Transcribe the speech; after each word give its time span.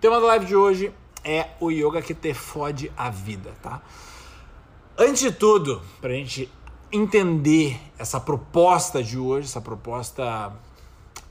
tema 0.00 0.18
da 0.18 0.28
live 0.28 0.46
de 0.46 0.56
hoje 0.56 0.92
é 1.22 1.48
o 1.60 1.70
yoga 1.70 2.00
que 2.00 2.14
te 2.14 2.32
fode 2.32 2.90
a 2.96 3.10
vida, 3.10 3.52
tá? 3.62 3.82
Antes 4.96 5.20
de 5.20 5.30
tudo, 5.30 5.82
pra 6.00 6.10
gente 6.14 6.50
entender 6.90 7.78
essa 7.98 8.18
proposta 8.18 9.02
de 9.02 9.18
hoje, 9.18 9.46
essa 9.46 9.60
proposta 9.60 10.52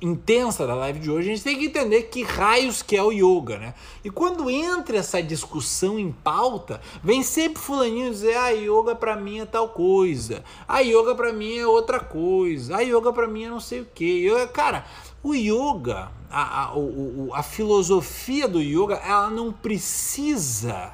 intensa 0.01 0.65
da 0.65 0.73
live 0.73 0.99
de 0.99 1.11
hoje, 1.11 1.29
a 1.29 1.35
gente 1.35 1.43
tem 1.43 1.57
que 1.57 1.65
entender 1.65 2.03
que 2.03 2.23
raios 2.23 2.81
que 2.81 2.95
é 2.95 3.03
o 3.03 3.11
yoga, 3.11 3.57
né? 3.57 3.73
E 4.03 4.09
quando 4.09 4.49
entra 4.49 4.97
essa 4.97 5.21
discussão 5.21 5.99
em 5.99 6.11
pauta, 6.11 6.79
vem 7.03 7.21
sempre 7.21 7.61
fulaninho 7.61 8.11
dizer, 8.11 8.35
ah, 8.37 8.49
yoga 8.49 8.95
pra 8.95 9.15
mim 9.15 9.39
é 9.39 9.45
tal 9.45 9.69
coisa, 9.69 10.43
a 10.67 10.79
yoga 10.79 11.15
pra 11.15 11.33
mim 11.33 11.57
é 11.57 11.67
outra 11.67 11.99
coisa, 11.99 12.77
a 12.77 12.81
yoga 12.81 13.11
pra 13.11 13.27
mim 13.27 13.43
é 13.43 13.49
não 13.49 13.59
sei 13.59 13.81
o 13.81 13.87
que. 13.93 14.25
Yoga, 14.25 14.47
cara, 14.47 14.85
o 15.21 15.33
yoga, 15.33 16.11
a, 16.29 16.63
a, 16.63 16.77
o, 16.77 17.31
a 17.33 17.43
filosofia 17.43 18.47
do 18.47 18.61
yoga, 18.61 18.95
ela 18.95 19.29
não 19.29 19.51
precisa, 19.51 20.93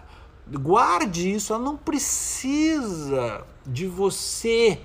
guarde 0.52 1.32
isso, 1.32 1.54
ela 1.54 1.62
não 1.62 1.78
precisa 1.78 3.44
de 3.66 3.86
você 3.86 4.80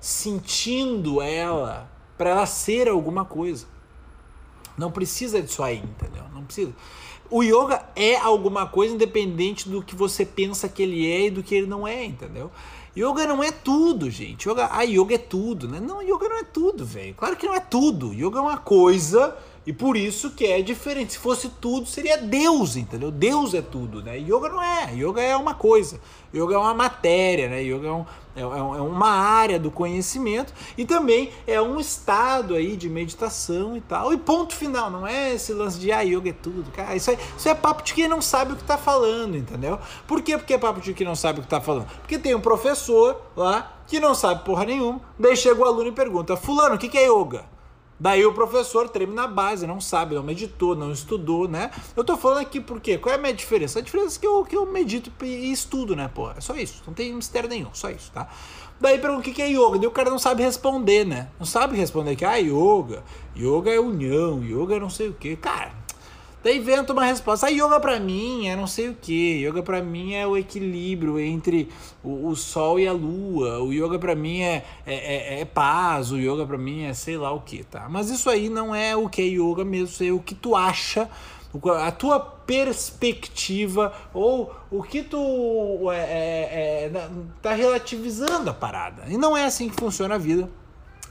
sentindo 0.00 1.20
ela 1.20 1.95
para 2.16 2.30
ela 2.30 2.46
ser 2.46 2.88
alguma 2.88 3.24
coisa. 3.24 3.66
Não 4.76 4.90
precisa 4.90 5.40
disso 5.40 5.62
aí, 5.62 5.78
entendeu? 5.78 6.24
Não 6.32 6.44
precisa. 6.44 6.72
O 7.30 7.42
yoga 7.42 7.84
é 7.96 8.16
alguma 8.16 8.66
coisa 8.66 8.94
independente 8.94 9.68
do 9.68 9.82
que 9.82 9.96
você 9.96 10.24
pensa 10.24 10.68
que 10.68 10.82
ele 10.82 11.10
é 11.10 11.26
e 11.26 11.30
do 11.30 11.42
que 11.42 11.54
ele 11.54 11.66
não 11.66 11.86
é, 11.86 12.04
entendeu? 12.04 12.50
Yoga 12.96 13.26
não 13.26 13.42
é 13.42 13.50
tudo, 13.52 14.10
gente. 14.10 14.48
Yoga, 14.48 14.68
ah, 14.70 14.82
yoga 14.82 15.16
é 15.16 15.18
tudo, 15.18 15.68
né? 15.68 15.80
Não, 15.80 16.02
yoga 16.02 16.28
não 16.28 16.38
é 16.38 16.44
tudo, 16.44 16.84
velho. 16.84 17.14
Claro 17.14 17.36
que 17.36 17.46
não 17.46 17.54
é 17.54 17.60
tudo. 17.60 18.14
Yoga 18.14 18.38
é 18.38 18.42
uma 18.42 18.58
coisa 18.58 19.36
e 19.66 19.72
por 19.72 19.96
isso 19.96 20.30
que 20.30 20.46
é 20.46 20.62
diferente. 20.62 21.14
Se 21.14 21.18
fosse 21.18 21.48
tudo, 21.48 21.86
seria 21.88 22.16
Deus, 22.16 22.76
entendeu? 22.76 23.10
Deus 23.10 23.52
é 23.52 23.60
tudo, 23.60 24.00
né? 24.00 24.16
Yoga 24.16 24.48
não 24.48 24.62
é. 24.62 24.94
Yoga 24.94 25.20
é 25.20 25.36
uma 25.36 25.54
coisa. 25.54 26.00
Yoga 26.32 26.54
é 26.54 26.58
uma 26.58 26.72
matéria, 26.72 27.48
né? 27.48 27.62
Yoga 27.62 27.88
é, 27.88 27.90
um, 27.90 28.06
é, 28.36 28.40
é, 28.40 28.44
é 28.44 28.80
uma 28.80 29.10
área 29.10 29.58
do 29.58 29.68
conhecimento 29.68 30.54
e 30.78 30.84
também 30.84 31.32
é 31.48 31.60
um 31.60 31.80
estado 31.80 32.54
aí 32.54 32.76
de 32.76 32.88
meditação 32.88 33.76
e 33.76 33.80
tal. 33.80 34.12
E 34.12 34.16
ponto 34.16 34.54
final, 34.54 34.88
não 34.88 35.04
é 35.04 35.34
esse 35.34 35.52
lance 35.52 35.80
de 35.80 35.90
ah, 35.90 36.02
yoga 36.02 36.30
é 36.30 36.32
tudo. 36.32 36.70
Cara, 36.70 36.94
isso, 36.94 37.10
é, 37.10 37.18
isso 37.36 37.48
é 37.48 37.54
papo 37.54 37.82
de 37.82 37.92
quem 37.92 38.06
não 38.06 38.22
sabe 38.22 38.52
o 38.52 38.56
que 38.56 38.62
tá 38.62 38.78
falando, 38.78 39.36
entendeu? 39.36 39.80
Por 40.06 40.22
que 40.22 40.38
porque 40.38 40.54
é 40.54 40.58
papo 40.58 40.80
de 40.80 40.94
quem 40.94 41.04
não 41.04 41.16
sabe 41.16 41.40
o 41.40 41.42
que 41.42 41.48
tá 41.48 41.60
falando? 41.60 41.88
Porque 42.02 42.18
tem 42.20 42.36
um 42.36 42.40
professor 42.40 43.20
lá 43.34 43.80
que 43.88 43.98
não 43.98 44.14
sabe 44.14 44.44
porra 44.44 44.64
nenhuma, 44.64 45.00
daí 45.18 45.36
chega 45.36 45.60
o 45.60 45.64
aluno 45.64 45.88
e 45.88 45.92
pergunta, 45.92 46.36
fulano, 46.36 46.76
o 46.76 46.78
que, 46.78 46.88
que 46.88 46.98
é 46.98 47.08
yoga? 47.08 47.55
Daí 47.98 48.26
o 48.26 48.32
professor 48.32 48.88
treme 48.88 49.14
na 49.14 49.26
base, 49.26 49.66
não 49.66 49.80
sabe, 49.80 50.14
não 50.14 50.22
meditou, 50.22 50.76
não 50.76 50.92
estudou, 50.92 51.48
né? 51.48 51.70
Eu 51.96 52.04
tô 52.04 52.16
falando 52.16 52.40
aqui 52.40 52.60
por 52.60 52.78
quê? 52.80 52.98
Qual 52.98 53.12
é 53.12 53.16
a 53.16 53.20
minha 53.20 53.32
diferença? 53.32 53.78
A 53.78 53.82
diferença 53.82 54.18
é 54.18 54.20
que 54.20 54.26
eu, 54.26 54.44
que 54.44 54.56
eu 54.56 54.66
medito 54.66 55.10
e 55.24 55.50
estudo, 55.50 55.96
né, 55.96 56.10
pô? 56.14 56.30
É 56.30 56.40
só 56.40 56.54
isso, 56.54 56.82
não 56.86 56.92
tem 56.92 57.12
mistério 57.14 57.48
nenhum, 57.48 57.70
só 57.72 57.90
isso, 57.90 58.10
tá? 58.12 58.28
Daí 58.78 58.98
pergunta 58.98 59.30
o 59.30 59.32
que 59.32 59.40
é 59.40 59.48
yoga, 59.48 59.78
daí 59.78 59.86
o 59.86 59.90
cara 59.90 60.10
não 60.10 60.18
sabe 60.18 60.42
responder, 60.42 61.06
né? 61.06 61.28
Não 61.38 61.46
sabe 61.46 61.76
responder 61.76 62.14
que, 62.14 62.24
ah, 62.26 62.36
yoga, 62.36 63.02
yoga 63.34 63.70
é 63.70 63.80
união, 63.80 64.44
yoga 64.44 64.76
é 64.76 64.80
não 64.80 64.90
sei 64.90 65.08
o 65.08 65.14
quê. 65.14 65.34
Cara, 65.34 65.72
Daí 66.46 66.58
inventa 66.58 66.92
uma 66.92 67.04
resposta. 67.04 67.48
A 67.48 67.50
yoga 67.50 67.80
para 67.80 67.98
mim 67.98 68.46
é 68.46 68.54
não 68.54 68.68
sei 68.68 68.88
o 68.88 68.94
que. 68.94 69.44
Yoga 69.44 69.64
para 69.64 69.82
mim 69.82 70.14
é 70.14 70.24
o 70.24 70.36
equilíbrio 70.36 71.18
entre 71.18 71.68
o, 72.04 72.28
o 72.28 72.36
sol 72.36 72.78
e 72.78 72.86
a 72.86 72.92
lua. 72.92 73.58
O 73.58 73.72
yoga 73.72 73.98
para 73.98 74.14
mim 74.14 74.42
é, 74.42 74.64
é, 74.86 74.94
é, 74.94 75.40
é, 75.40 75.44
paz. 75.44 76.12
O 76.12 76.16
yoga 76.16 76.46
para 76.46 76.56
mim 76.56 76.84
é 76.84 76.94
sei 76.94 77.16
lá 77.16 77.32
o 77.32 77.40
que, 77.40 77.64
tá? 77.64 77.88
Mas 77.88 78.10
isso 78.10 78.30
aí 78.30 78.48
não 78.48 78.72
é 78.72 78.94
o 78.94 79.08
que 79.08 79.22
é 79.22 79.24
yoga 79.24 79.64
mesmo. 79.64 79.88
Isso 79.88 80.04
é 80.04 80.12
o 80.12 80.20
que 80.20 80.36
tu 80.36 80.54
acha, 80.54 81.10
a 81.84 81.90
tua 81.90 82.20
perspectiva 82.20 83.92
ou 84.14 84.54
o 84.70 84.84
que 84.84 85.02
tu 85.02 85.90
é, 85.90 85.96
é, 85.96 86.90
é, 86.94 87.10
tá 87.42 87.54
relativizando 87.54 88.50
a 88.50 88.54
parada. 88.54 89.02
E 89.08 89.18
não 89.18 89.36
é 89.36 89.46
assim 89.46 89.68
que 89.68 89.74
funciona 89.74 90.14
a 90.14 90.18
vida. 90.18 90.48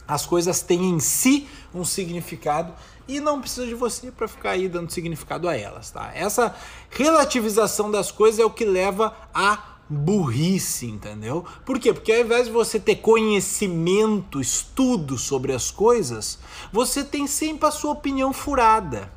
As 0.08 0.26
coisas 0.26 0.62
têm 0.62 0.92
em 0.92 1.00
si 1.00 1.46
um 1.74 1.84
significado 1.84 2.74
e 3.08 3.20
não 3.20 3.40
precisa 3.40 3.66
de 3.66 3.76
você 3.76 4.12
para 4.12 4.28
ficar 4.28 4.52
aí 4.52 4.68
dando 4.68 4.92
significado 4.92 5.48
a 5.48 5.56
elas, 5.56 5.92
tá? 5.92 6.12
Essa 6.14 6.56
relativização 6.90 7.92
das 7.92 8.12
coisas 8.12 8.40
é 8.40 8.46
o 8.46 8.50
que 8.50 8.66
leva 8.66 9.16
a 9.34 9.76
burrice, 9.88 10.88
entendeu? 10.88 11.46
Por 11.64 11.80
quê? 11.80 11.94
Porque 11.94 12.12
ao 12.12 12.22
invés 12.22 12.48
de 12.48 12.52
você 12.52 12.80
ter 12.80 12.96
conhecimento, 12.98 14.42
estudo 14.42 15.18
sobre 15.18 15.54
as 15.54 15.70
coisas, 15.70 16.40
você 16.72 17.04
tem 17.04 17.28
sempre 17.28 17.68
a 17.68 17.72
sua 17.72 17.92
opinião 17.92 18.34
furada. 18.34 19.12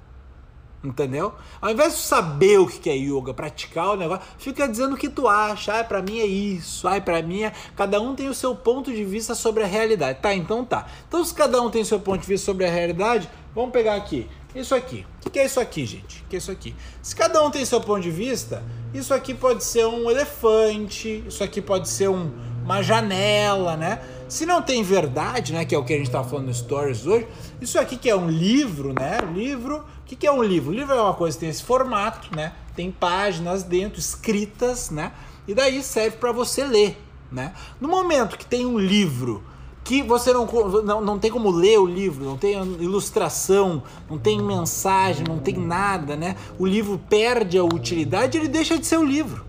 Entendeu? 0.82 1.34
Ao 1.60 1.72
invés 1.72 1.94
de 1.94 2.02
saber 2.02 2.60
o 2.60 2.66
que 2.68 2.88
é 2.88 2.94
yoga, 2.94 3.34
praticar 3.34 3.90
o 3.90 3.96
negócio, 3.96 4.24
fica 4.38 4.68
dizendo 4.68 4.94
o 4.94 4.96
que 4.96 5.08
tu 5.08 5.26
acha. 5.26 5.80
Ah, 5.80 5.82
pra 5.82 6.00
mim 6.00 6.20
é 6.20 6.26
isso. 6.26 6.86
Ah, 6.86 7.00
pra 7.00 7.20
mim 7.20 7.42
é. 7.42 7.52
Cada 7.74 8.00
um 8.00 8.14
tem 8.14 8.28
o 8.28 8.34
seu 8.34 8.54
ponto 8.54 8.92
de 8.92 9.04
vista 9.04 9.34
sobre 9.34 9.64
a 9.64 9.66
realidade. 9.66 10.20
Tá, 10.20 10.32
então 10.32 10.64
tá. 10.64 10.86
Então, 11.08 11.24
se 11.24 11.34
cada 11.34 11.60
um 11.60 11.68
tem 11.68 11.82
o 11.82 11.84
seu 11.84 11.98
ponto 11.98 12.20
de 12.20 12.28
vista 12.28 12.46
sobre 12.46 12.64
a 12.64 12.70
realidade, 12.70 13.28
vamos 13.60 13.72
pegar 13.72 13.94
aqui. 13.94 14.28
Isso 14.54 14.74
aqui. 14.74 15.06
O 15.26 15.30
que 15.30 15.38
é 15.38 15.44
isso 15.44 15.60
aqui, 15.60 15.84
gente? 15.84 16.22
O 16.22 16.28
que 16.28 16.36
é 16.36 16.38
isso 16.38 16.50
aqui? 16.50 16.74
Se 17.02 17.14
cada 17.14 17.42
um 17.42 17.50
tem 17.50 17.64
seu 17.64 17.80
ponto 17.80 18.00
de 18.00 18.10
vista, 18.10 18.62
isso 18.94 19.12
aqui 19.12 19.34
pode 19.34 19.64
ser 19.64 19.86
um 19.86 20.10
elefante, 20.10 21.24
isso 21.26 21.42
aqui 21.44 21.60
pode 21.60 21.88
ser 21.88 22.08
um, 22.08 22.30
uma 22.62 22.82
janela, 22.82 23.76
né? 23.76 24.00
Se 24.28 24.44
não 24.44 24.62
tem 24.62 24.82
verdade, 24.82 25.52
né, 25.52 25.64
que 25.64 25.74
é 25.74 25.78
o 25.78 25.84
que 25.84 25.92
a 25.92 25.96
gente 25.96 26.06
está 26.06 26.22
falando 26.22 26.46
no 26.46 26.54
Stories 26.54 27.06
hoje, 27.06 27.26
isso 27.60 27.78
aqui 27.78 27.96
que 27.96 28.10
é 28.10 28.14
um 28.16 28.28
livro, 28.28 28.92
né? 28.92 29.18
Livro 29.34 29.84
que, 30.08 30.16
que 30.16 30.26
é 30.26 30.32
um 30.32 30.42
livro? 30.42 30.70
O 30.70 30.74
livro 30.74 30.94
é 30.94 31.02
uma 31.02 31.12
coisa 31.12 31.36
que 31.36 31.40
tem 31.40 31.50
esse 31.50 31.62
formato, 31.62 32.34
né? 32.34 32.54
Tem 32.74 32.90
páginas 32.90 33.62
dentro, 33.62 34.00
escritas, 34.00 34.90
né? 34.90 35.12
E 35.46 35.54
daí 35.54 35.82
serve 35.82 36.16
para 36.16 36.32
você 36.32 36.64
ler, 36.64 36.98
né? 37.30 37.52
No 37.78 37.88
momento 37.88 38.38
que 38.38 38.46
tem 38.46 38.64
um 38.64 38.78
livro 38.78 39.44
que 39.88 40.02
você 40.02 40.34
não, 40.34 40.44
não, 40.84 41.00
não 41.00 41.18
tem 41.18 41.30
como 41.30 41.50
ler 41.50 41.78
o 41.78 41.86
livro, 41.86 42.22
não 42.22 42.36
tem 42.36 42.52
ilustração, 42.78 43.82
não 44.06 44.18
tem 44.18 44.38
mensagem, 44.38 45.24
não 45.26 45.38
tem 45.38 45.56
nada, 45.56 46.14
né? 46.14 46.36
O 46.58 46.66
livro 46.66 47.00
perde 47.08 47.56
a 47.56 47.64
utilidade, 47.64 48.36
ele 48.36 48.48
deixa 48.48 48.76
de 48.76 48.86
ser 48.86 48.98
o 48.98 49.02
livro. 49.02 49.46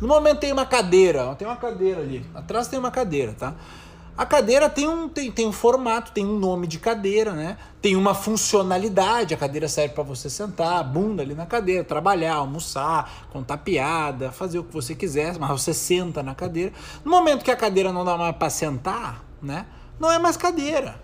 No 0.00 0.08
momento 0.08 0.38
tem 0.38 0.50
uma 0.50 0.64
cadeira, 0.64 1.34
tem 1.34 1.46
uma 1.46 1.58
cadeira 1.58 2.00
ali, 2.00 2.24
atrás 2.34 2.66
tem 2.66 2.78
uma 2.78 2.90
cadeira, 2.90 3.34
tá? 3.38 3.54
A 4.18 4.26
cadeira 4.26 4.68
tem 4.68 4.88
um, 4.88 5.08
tem, 5.08 5.30
tem 5.30 5.46
um 5.46 5.52
formato, 5.52 6.10
tem 6.10 6.26
um 6.26 6.40
nome 6.40 6.66
de 6.66 6.80
cadeira, 6.80 7.34
né? 7.34 7.56
Tem 7.80 7.94
uma 7.94 8.14
funcionalidade. 8.14 9.32
A 9.32 9.36
cadeira 9.36 9.68
serve 9.68 9.94
para 9.94 10.02
você 10.02 10.28
sentar, 10.28 10.82
bunda 10.82 11.22
ali 11.22 11.36
na 11.36 11.46
cadeira, 11.46 11.84
trabalhar, 11.84 12.34
almoçar, 12.34 13.28
contar 13.30 13.58
piada, 13.58 14.32
fazer 14.32 14.58
o 14.58 14.64
que 14.64 14.74
você 14.74 14.96
quiser, 14.96 15.38
mas 15.38 15.48
você 15.48 15.72
senta 15.72 16.20
na 16.20 16.34
cadeira. 16.34 16.72
No 17.04 17.12
momento 17.12 17.44
que 17.44 17.50
a 17.52 17.56
cadeira 17.56 17.92
não 17.92 18.04
dá 18.04 18.18
mais 18.18 18.34
para 18.34 18.50
sentar, 18.50 19.22
né? 19.40 19.66
Não 20.00 20.10
é 20.10 20.18
mais 20.18 20.36
cadeira. 20.36 21.00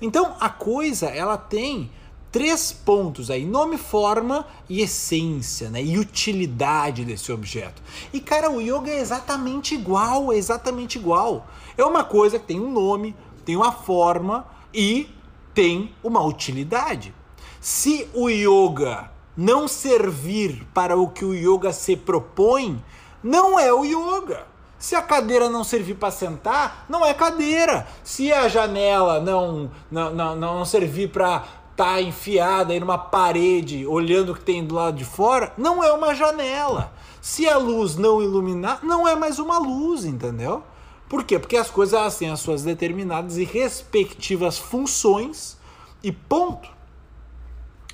Então 0.00 0.34
a 0.40 0.48
coisa 0.48 1.08
ela 1.08 1.36
tem 1.36 1.90
três 2.34 2.72
pontos 2.72 3.30
aí: 3.30 3.46
nome, 3.46 3.78
forma 3.78 4.44
e 4.68 4.82
essência, 4.82 5.70
né? 5.70 5.80
E 5.80 5.96
utilidade 5.96 7.04
desse 7.04 7.30
objeto. 7.30 7.80
E 8.12 8.18
cara, 8.18 8.50
o 8.50 8.60
yoga 8.60 8.90
é 8.90 8.98
exatamente 8.98 9.76
igual, 9.76 10.32
é 10.32 10.36
exatamente 10.36 10.98
igual. 10.98 11.46
É 11.78 11.84
uma 11.84 12.02
coisa 12.02 12.40
que 12.40 12.46
tem 12.46 12.58
um 12.58 12.72
nome, 12.72 13.14
tem 13.44 13.54
uma 13.54 13.70
forma 13.70 14.44
e 14.74 15.08
tem 15.54 15.94
uma 16.02 16.24
utilidade. 16.24 17.14
Se 17.60 18.10
o 18.12 18.28
yoga 18.28 19.12
não 19.36 19.68
servir 19.68 20.66
para 20.74 20.96
o 20.96 21.06
que 21.06 21.24
o 21.24 21.34
yoga 21.34 21.72
se 21.72 21.96
propõe, 21.96 22.82
não 23.22 23.56
é 23.56 23.72
o 23.72 23.84
yoga. 23.84 24.44
Se 24.76 24.96
a 24.96 25.00
cadeira 25.00 25.48
não 25.48 25.62
servir 25.62 25.94
para 25.94 26.10
sentar, 26.10 26.84
não 26.88 27.06
é 27.06 27.14
cadeira. 27.14 27.86
Se 28.02 28.32
a 28.32 28.48
janela 28.48 29.20
não 29.20 29.70
não, 29.88 30.12
não, 30.12 30.36
não 30.36 30.64
servir 30.64 31.10
para 31.10 31.44
tá 31.76 32.00
enfiada 32.00 32.72
aí 32.72 32.80
numa 32.80 32.98
parede, 32.98 33.86
olhando 33.86 34.32
o 34.32 34.34
que 34.34 34.44
tem 34.44 34.64
do 34.64 34.74
lado 34.74 34.96
de 34.96 35.04
fora, 35.04 35.52
não 35.56 35.82
é 35.82 35.92
uma 35.92 36.14
janela. 36.14 36.92
Se 37.20 37.48
a 37.48 37.56
luz 37.56 37.96
não 37.96 38.22
iluminar, 38.22 38.80
não 38.82 39.08
é 39.08 39.14
mais 39.16 39.38
uma 39.38 39.58
luz, 39.58 40.04
entendeu? 40.04 40.62
Por 41.08 41.24
quê? 41.24 41.38
Porque 41.38 41.56
as 41.56 41.70
coisas 41.70 41.94
elas 41.98 42.18
têm 42.18 42.30
as 42.30 42.40
suas 42.40 42.62
determinadas 42.62 43.36
e 43.36 43.44
respectivas 43.44 44.58
funções 44.58 45.56
e 46.02 46.12
ponto. 46.12 46.68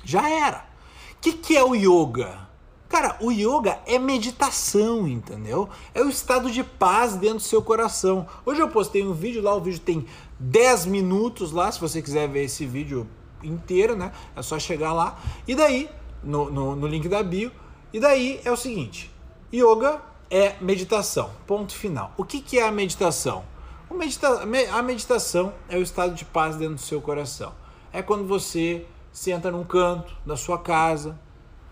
Já 0.03 0.29
era. 0.29 0.65
O 1.13 1.21
que, 1.21 1.33
que 1.33 1.55
é 1.55 1.63
o 1.63 1.75
yoga? 1.75 2.49
Cara, 2.89 3.15
o 3.21 3.31
yoga 3.31 3.79
é 3.85 3.97
meditação, 3.97 5.07
entendeu? 5.07 5.69
É 5.93 6.01
o 6.01 6.09
estado 6.09 6.51
de 6.51 6.63
paz 6.63 7.15
dentro 7.15 7.37
do 7.37 7.43
seu 7.43 7.61
coração. 7.61 8.27
Hoje 8.45 8.59
eu 8.59 8.67
postei 8.67 9.05
um 9.05 9.13
vídeo 9.13 9.41
lá, 9.41 9.55
o 9.55 9.61
vídeo 9.61 9.79
tem 9.79 10.05
10 10.39 10.87
minutos 10.87 11.51
lá, 11.51 11.71
se 11.71 11.79
você 11.79 12.01
quiser 12.01 12.27
ver 12.27 12.43
esse 12.43 12.65
vídeo 12.65 13.07
inteiro, 13.43 13.95
né? 13.95 14.11
É 14.35 14.41
só 14.41 14.57
chegar 14.59 14.93
lá. 14.93 15.19
E 15.47 15.55
daí, 15.55 15.89
no, 16.23 16.51
no, 16.51 16.75
no 16.75 16.87
link 16.87 17.07
da 17.07 17.21
bio, 17.23 17.51
e 17.93 17.99
daí 17.99 18.39
é 18.43 18.51
o 18.51 18.57
seguinte: 18.57 19.11
yoga 19.53 20.01
é 20.29 20.55
meditação. 20.61 21.29
Ponto 21.45 21.75
final. 21.75 22.13
O 22.17 22.23
que, 22.23 22.41
que 22.41 22.57
é 22.57 22.67
a 22.67 22.71
meditação? 22.71 23.43
Medita 23.91 24.43
a 24.71 24.81
meditação 24.81 25.53
é 25.67 25.77
o 25.77 25.81
estado 25.81 26.15
de 26.15 26.23
paz 26.23 26.55
dentro 26.55 26.75
do 26.75 26.81
seu 26.81 27.01
coração. 27.01 27.53
É 27.91 28.01
quando 28.01 28.25
você 28.25 28.85
senta 29.11 29.51
num 29.51 29.65
canto 29.65 30.15
da 30.25 30.37
sua 30.37 30.57
casa, 30.57 31.19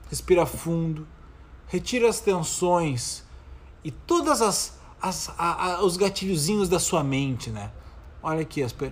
respira 0.09 0.45
fundo, 0.45 1.07
retira 1.67 2.09
as 2.09 2.19
tensões 2.19 3.23
e 3.85 3.91
todas 3.91 4.41
as, 4.41 4.77
as 5.01 5.29
a, 5.37 5.75
a, 5.75 5.83
os 5.85 5.95
gatilhozinhos 5.95 6.67
da 6.67 6.77
sua 6.77 7.01
mente, 7.03 7.49
né? 7.49 7.71
Olha 8.21 8.41
aqui, 8.41 8.61
Asper. 8.61 8.91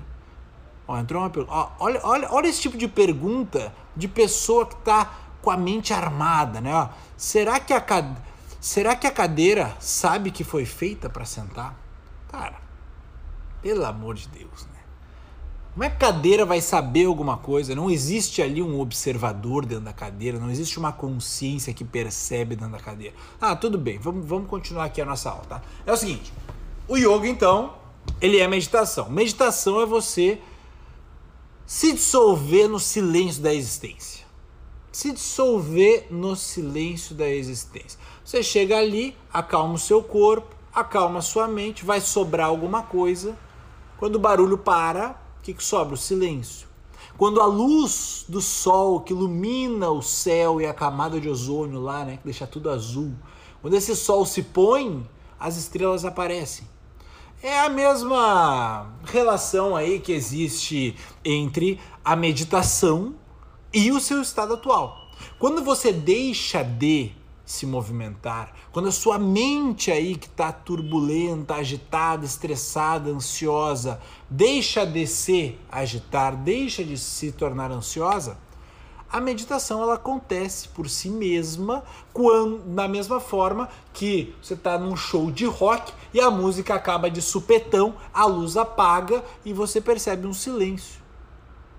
Ó, 0.88 0.98
entrou 0.98 1.22
uma 1.22 1.30
pergunta. 1.30 1.70
Olha, 1.80 2.00
olha, 2.04 2.28
olha 2.32 2.48
esse 2.48 2.62
tipo 2.62 2.78
de 2.78 2.88
pergunta 2.88 3.74
de 3.96 4.08
pessoa 4.08 4.66
que 4.66 4.76
está 4.76 5.14
com 5.42 5.52
a 5.52 5.58
mente 5.58 5.94
armada, 5.94 6.62
né? 6.62 6.74
Ó, 6.74 6.90
será, 7.18 7.60
que 7.60 7.74
a, 7.74 8.16
será 8.60 8.96
que 8.96 9.06
a 9.06 9.12
cadeira 9.12 9.76
sabe 9.80 10.32
que 10.32 10.44
foi 10.44 10.66
feita 10.66 11.10
para 11.10 11.26
sentar? 11.26 11.76
Cara, 12.30 12.56
pelo 13.62 13.86
amor 13.86 14.16
de 14.16 14.28
Deus, 14.30 14.66
né? 14.66 14.78
Como 15.74 15.84
é 15.84 15.90
que 15.90 15.96
a 15.96 16.00
cadeira 16.00 16.44
vai 16.44 16.60
saber 16.60 17.06
alguma 17.06 17.38
coisa? 17.38 17.76
Não 17.76 17.90
existe 17.90 18.42
ali 18.42 18.64
um 18.64 18.80
observador 18.80 19.66
dentro 19.66 19.84
da 19.84 19.94
cadeira, 19.94 20.40
não 20.40 20.50
existe 20.50 20.80
uma 20.80 20.92
consciência 20.92 21.72
que 21.72 21.84
percebe 21.84 22.56
dentro 22.56 22.72
da 22.72 22.80
cadeira. 22.80 23.14
Ah, 23.40 23.56
tudo 23.56 23.78
bem, 23.78 24.00
vamos, 24.00 24.26
vamos 24.26 24.50
continuar 24.50 24.86
aqui 24.86 25.02
a 25.02 25.06
nossa 25.06 25.30
aula, 25.30 25.44
tá? 25.48 25.62
É 25.86 25.92
o 25.92 25.98
seguinte, 25.98 26.34
o 26.88 26.98
yoga, 26.98 27.28
então, 27.28 27.76
ele 28.20 28.40
é 28.40 28.48
meditação. 28.48 29.10
Meditação 29.10 29.80
é 29.80 29.86
você 29.86 30.42
se 31.68 31.92
dissolver 31.92 32.70
no 32.70 32.80
silêncio 32.80 33.44
da 33.44 33.54
existência. 33.54 34.26
Se 34.90 35.12
dissolver 35.12 36.08
no 36.10 36.34
silêncio 36.34 37.14
da 37.14 37.28
existência. 37.28 38.00
Você 38.24 38.42
chega 38.42 38.78
ali, 38.78 39.14
acalma 39.34 39.74
o 39.74 39.78
seu 39.78 40.02
corpo, 40.02 40.56
acalma 40.74 41.20
a 41.20 41.22
sua 41.22 41.46
mente, 41.46 41.84
vai 41.84 42.00
sobrar 42.00 42.48
alguma 42.48 42.84
coisa. 42.84 43.38
Quando 43.98 44.16
o 44.16 44.20
barulho 44.20 44.58
para, 44.58 45.20
o 45.40 45.42
que, 45.42 45.54
que 45.54 45.64
sobra? 45.64 45.94
O 45.94 45.98
silêncio. 45.98 46.70
Quando 47.18 47.42
a 47.42 47.46
luz 47.46 48.24
do 48.30 48.40
sol 48.40 49.02
que 49.02 49.12
ilumina 49.12 49.90
o 49.90 50.02
céu 50.02 50.62
e 50.62 50.66
a 50.66 50.74
camada 50.74 51.20
de 51.20 51.28
ozônio 51.28 51.82
lá, 51.82 52.06
né, 52.06 52.16
que 52.16 52.24
deixa 52.24 52.48
tudo 52.48 52.70
azul, 52.70 53.12
quando 53.62 53.74
esse 53.74 53.94
sol 53.94 54.26
se 54.26 54.42
põe, 54.42 55.06
as 55.38 55.58
estrelas 55.58 56.06
aparecem. 56.06 56.66
É 57.42 57.60
a 57.60 57.70
mesma 57.70 58.94
relação 59.06 59.76
aí 59.76 60.00
que 60.00 60.12
existe 60.12 60.96
entre 61.24 61.80
a 62.04 62.16
meditação 62.16 63.14
e 63.72 63.92
o 63.92 64.00
seu 64.00 64.24
estado 64.24 64.56
atual. 64.56 65.12
Quando 65.38 65.64
você 65.64 65.94
deixa 65.94 66.64
de 66.64 67.12
se 67.46 67.68
movimentar, 67.68 68.54
quando 68.72 68.90
a 68.90 68.92
sua 68.92 69.20
mente 69.20 69.92
aí 69.92 70.16
que 70.16 70.26
está 70.26 70.52
turbulenta, 70.52 71.54
agitada, 71.54 72.26
estressada, 72.26 73.12
ansiosa, 73.12 74.02
deixa 74.28 74.84
de 74.84 75.06
se 75.06 75.60
agitar, 75.72 76.36
deixa 76.36 76.84
de 76.84 76.98
se 76.98 77.32
tornar 77.32 77.72
ansiosa, 77.72 78.40
a 79.10 79.22
meditação 79.22 79.82
ela 79.82 79.96
acontece 79.96 80.68
por 80.70 80.90
si 80.90 81.10
mesma, 81.10 81.84
quando, 82.12 82.60
da 82.76 82.88
mesma 82.88 83.20
forma 83.20 83.70
que 83.94 84.36
você 84.42 84.54
está 84.54 84.78
num 84.78 84.96
show 84.96 85.32
de 85.32 85.46
rock 85.46 85.94
e 86.14 86.20
a 86.20 86.30
música 86.30 86.76
acaba 86.76 87.10
de 87.10 87.22
supetão, 87.22 87.96
a 88.14 88.26
luz 88.26 88.58
apaga 88.58 89.24
e 89.46 89.54
você 89.54 89.80
percebe 89.80 90.28
um 90.28 90.34
silêncio. 90.34 91.02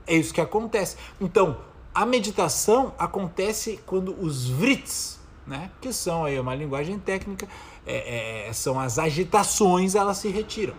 É 0.06 0.16
isso 0.16 0.32
que 0.32 0.40
acontece. 0.40 0.96
Então, 1.20 1.58
a 1.94 2.06
meditação 2.06 2.94
acontece 2.98 3.78
quando 3.84 4.16
os 4.20 4.48
vrits, 4.48 5.18
né, 5.46 5.70
que 5.80 5.92
são 5.92 6.24
aí 6.24 6.38
uma 6.40 6.54
linguagem 6.54 6.98
técnica, 6.98 7.46
é, 7.86 8.48
é, 8.48 8.52
são 8.52 8.80
as 8.80 8.98
agitações, 8.98 9.94
elas 9.94 10.16
se 10.18 10.28
retiram. 10.28 10.74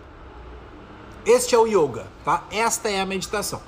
Este 1.26 1.54
é 1.54 1.58
o 1.58 1.66
yoga, 1.66 2.06
tá? 2.24 2.44
Esta 2.50 2.88
é 2.88 3.00
a 3.00 3.06
meditação. 3.06 3.60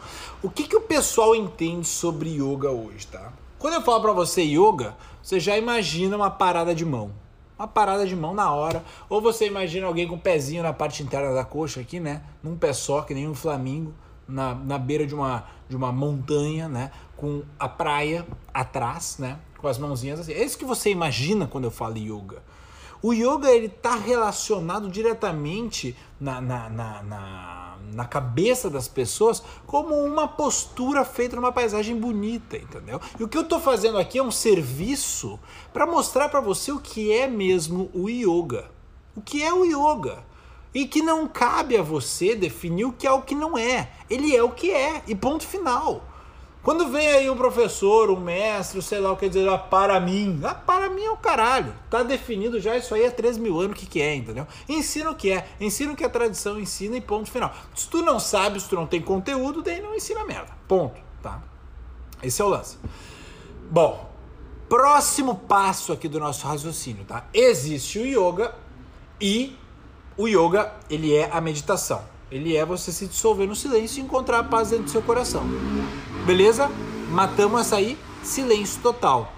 O 0.43 0.49
que, 0.49 0.65
que 0.65 0.77
o 0.77 0.81
pessoal 0.81 1.35
entende 1.35 1.87
sobre 1.87 2.31
yoga 2.31 2.71
hoje, 2.71 3.07
tá? 3.07 3.33
Quando 3.59 3.75
eu 3.75 3.83
falo 3.83 4.01
para 4.01 4.13
você 4.13 4.43
yoga, 4.43 4.97
você 5.23 5.39
já 5.39 5.57
imagina 5.57 6.17
uma 6.17 6.31
parada 6.31 6.75
de 6.75 6.85
mão. 6.85 7.13
Uma 7.59 7.69
parada 7.69 8.07
de 8.07 8.17
mão 8.17 8.33
na 8.33 8.51
hora. 8.51 8.83
Ou 9.09 9.21
você 9.21 9.47
imagina 9.47 9.87
alguém 9.87 10.09
com 10.09 10.15
o 10.15 10.17
um 10.17 10.21
pezinho 10.21 10.63
na 10.63 10.73
parte 10.73 11.03
interna 11.03 11.33
da 11.35 11.45
coxa 11.45 11.81
aqui, 11.81 12.01
né? 12.01 12.23
Num 12.43 12.57
pé 12.57 12.73
só, 12.73 13.03
que 13.03 13.13
nem 13.13 13.29
um 13.29 13.35
flamingo, 13.35 13.95
na, 14.27 14.55
na 14.55 14.79
beira 14.79 15.07
de 15.07 15.15
uma, 15.15 15.45
de 15.69 15.77
uma 15.77 15.93
montanha, 15.93 16.69
né? 16.69 16.91
Com 17.17 17.43
a 17.59 17.69
praia 17.69 18.27
atrás, 18.53 19.19
né? 19.19 19.39
Com 19.59 19.69
as 19.69 19.79
mãozinhas 19.79 20.21
assim. 20.21 20.33
É 20.33 20.43
isso 20.43 20.59
que 20.59 20.65
você 20.65 20.91
imagina 20.91 21.47
quando 21.47 21.65
eu 21.65 21.71
falo 21.71 21.99
yoga. 21.99 22.43
O 23.03 23.13
yoga 23.13 23.51
ele 23.51 23.67
está 23.67 23.97
relacionado 23.97 24.89
diretamente 24.89 25.97
na, 26.21 26.41
na, 26.41 26.71
na, 26.71 27.03
na, 27.03 27.77
na 27.93 28.05
cabeça 28.05 28.71
das 28.71 28.87
pessoas 28.87 29.43
como 29.67 29.97
uma 29.97 30.29
postura 30.29 31.05
feita 31.05 31.35
numa 31.35 31.51
paisagem 31.51 31.99
bonita, 31.99 32.57
entendeu? 32.57 33.01
E 33.19 33.25
o 33.25 33.29
que 33.29 33.37
eu 33.37 33.43
estou 33.43 33.59
fazendo 33.59 33.99
aqui 33.99 34.19
é 34.19 34.23
um 34.23 34.31
serviço 34.31 35.39
para 35.73 35.85
mostrar 35.85 36.29
para 36.29 36.41
você 36.41 36.71
o 36.71 36.79
que 36.79 37.13
é 37.13 37.27
mesmo 37.27 37.91
o 37.93 38.09
yoga. 38.09 38.71
O 39.17 39.21
que 39.21 39.43
é 39.43 39.53
o 39.53 39.65
yoga? 39.65 40.25
E 40.73 40.87
que 40.87 41.03
não 41.03 41.27
cabe 41.27 41.77
a 41.77 41.83
você 41.83 42.37
definir 42.37 42.85
o 42.85 42.93
que 42.93 43.07
é 43.07 43.11
o 43.11 43.23
que 43.23 43.35
não 43.35 43.59
é. 43.59 43.91
Ele 44.09 44.35
é 44.35 44.43
o 44.43 44.51
que 44.51 44.71
é, 44.71 45.03
e 45.09 45.15
ponto 45.15 45.45
final. 45.45 46.05
Quando 46.63 46.89
vem 46.89 47.09
aí 47.09 47.29
um 47.29 47.37
professor, 47.37 48.09
um 48.09 48.21
mestre, 48.21 48.81
sei 48.81 49.01
lá 49.01 49.11
o 49.11 49.17
que 49.17 49.29
dizer, 49.29 49.49
ah, 49.49 49.59
para 49.59 49.99
mim. 49.99 50.41
Ah, 50.45 50.55
para 50.55 50.89
mim 50.89 51.03
é 51.03 51.11
o 51.11 51.17
caralho. 51.17 51.75
Tá 51.91 52.05
definido 52.05 52.61
já 52.61 52.77
isso 52.77 52.95
aí 52.95 53.05
há 53.05 53.11
3 53.11 53.37
mil 53.37 53.59
anos 53.59 53.73
o 53.73 53.81
que, 53.81 53.85
que 53.85 54.01
é, 54.01 54.15
entendeu? 54.15 54.47
Ensina 54.69 55.11
o 55.11 55.15
que 55.17 55.33
é, 55.33 55.49
ensina 55.61 55.93
o 55.93 55.97
que 55.97 56.05
a 56.05 56.09
tradição 56.09 56.61
ensina 56.61 56.97
e 56.97 57.01
ponto 57.01 57.29
final. 57.31 57.53
Se 57.75 57.89
tu 57.89 58.01
não 58.01 58.21
sabe, 58.21 58.61
se 58.61 58.69
tu 58.69 58.77
não 58.77 58.87
tem 58.87 59.03
conteúdo, 59.03 59.61
daí 59.61 59.83
não 59.83 59.93
ensina 59.95 60.25
merda. 60.25 60.53
Ponto, 60.69 61.01
tá? 61.21 61.43
Esse 62.23 62.41
é 62.41 62.45
o 62.45 62.49
lance. 62.49 62.79
Bom, 63.69 64.09
próximo 64.69 65.35
passo 65.35 65.93
aqui 65.93 66.07
do 66.07 66.21
nosso 66.21 66.47
raciocínio, 66.47 67.05
tá? 67.05 67.27
Existe 67.35 67.99
o 67.99 68.07
yoga 68.07 68.55
e 69.21 69.57
o 70.17 70.29
yoga, 70.29 70.73
ele 70.89 71.13
é 71.13 71.29
a 71.33 71.41
meditação. 71.41 72.12
Ele 72.33 72.57
é 72.57 72.65
você 72.65 72.91
se 72.91 73.07
dissolver 73.07 73.47
no 73.47 73.55
silêncio 73.55 74.01
e 74.01 74.03
encontrar 74.03 74.39
a 74.39 74.45
paz 74.45 74.71
dentro 74.71 74.87
do 74.87 74.91
seu 74.91 75.03
coração. 75.03 75.45
Beleza? 76.25 76.67
Matamos 77.11 77.61
essa 77.61 77.77
aí, 77.77 77.99
silêncio 78.23 78.81
total. 78.81 79.31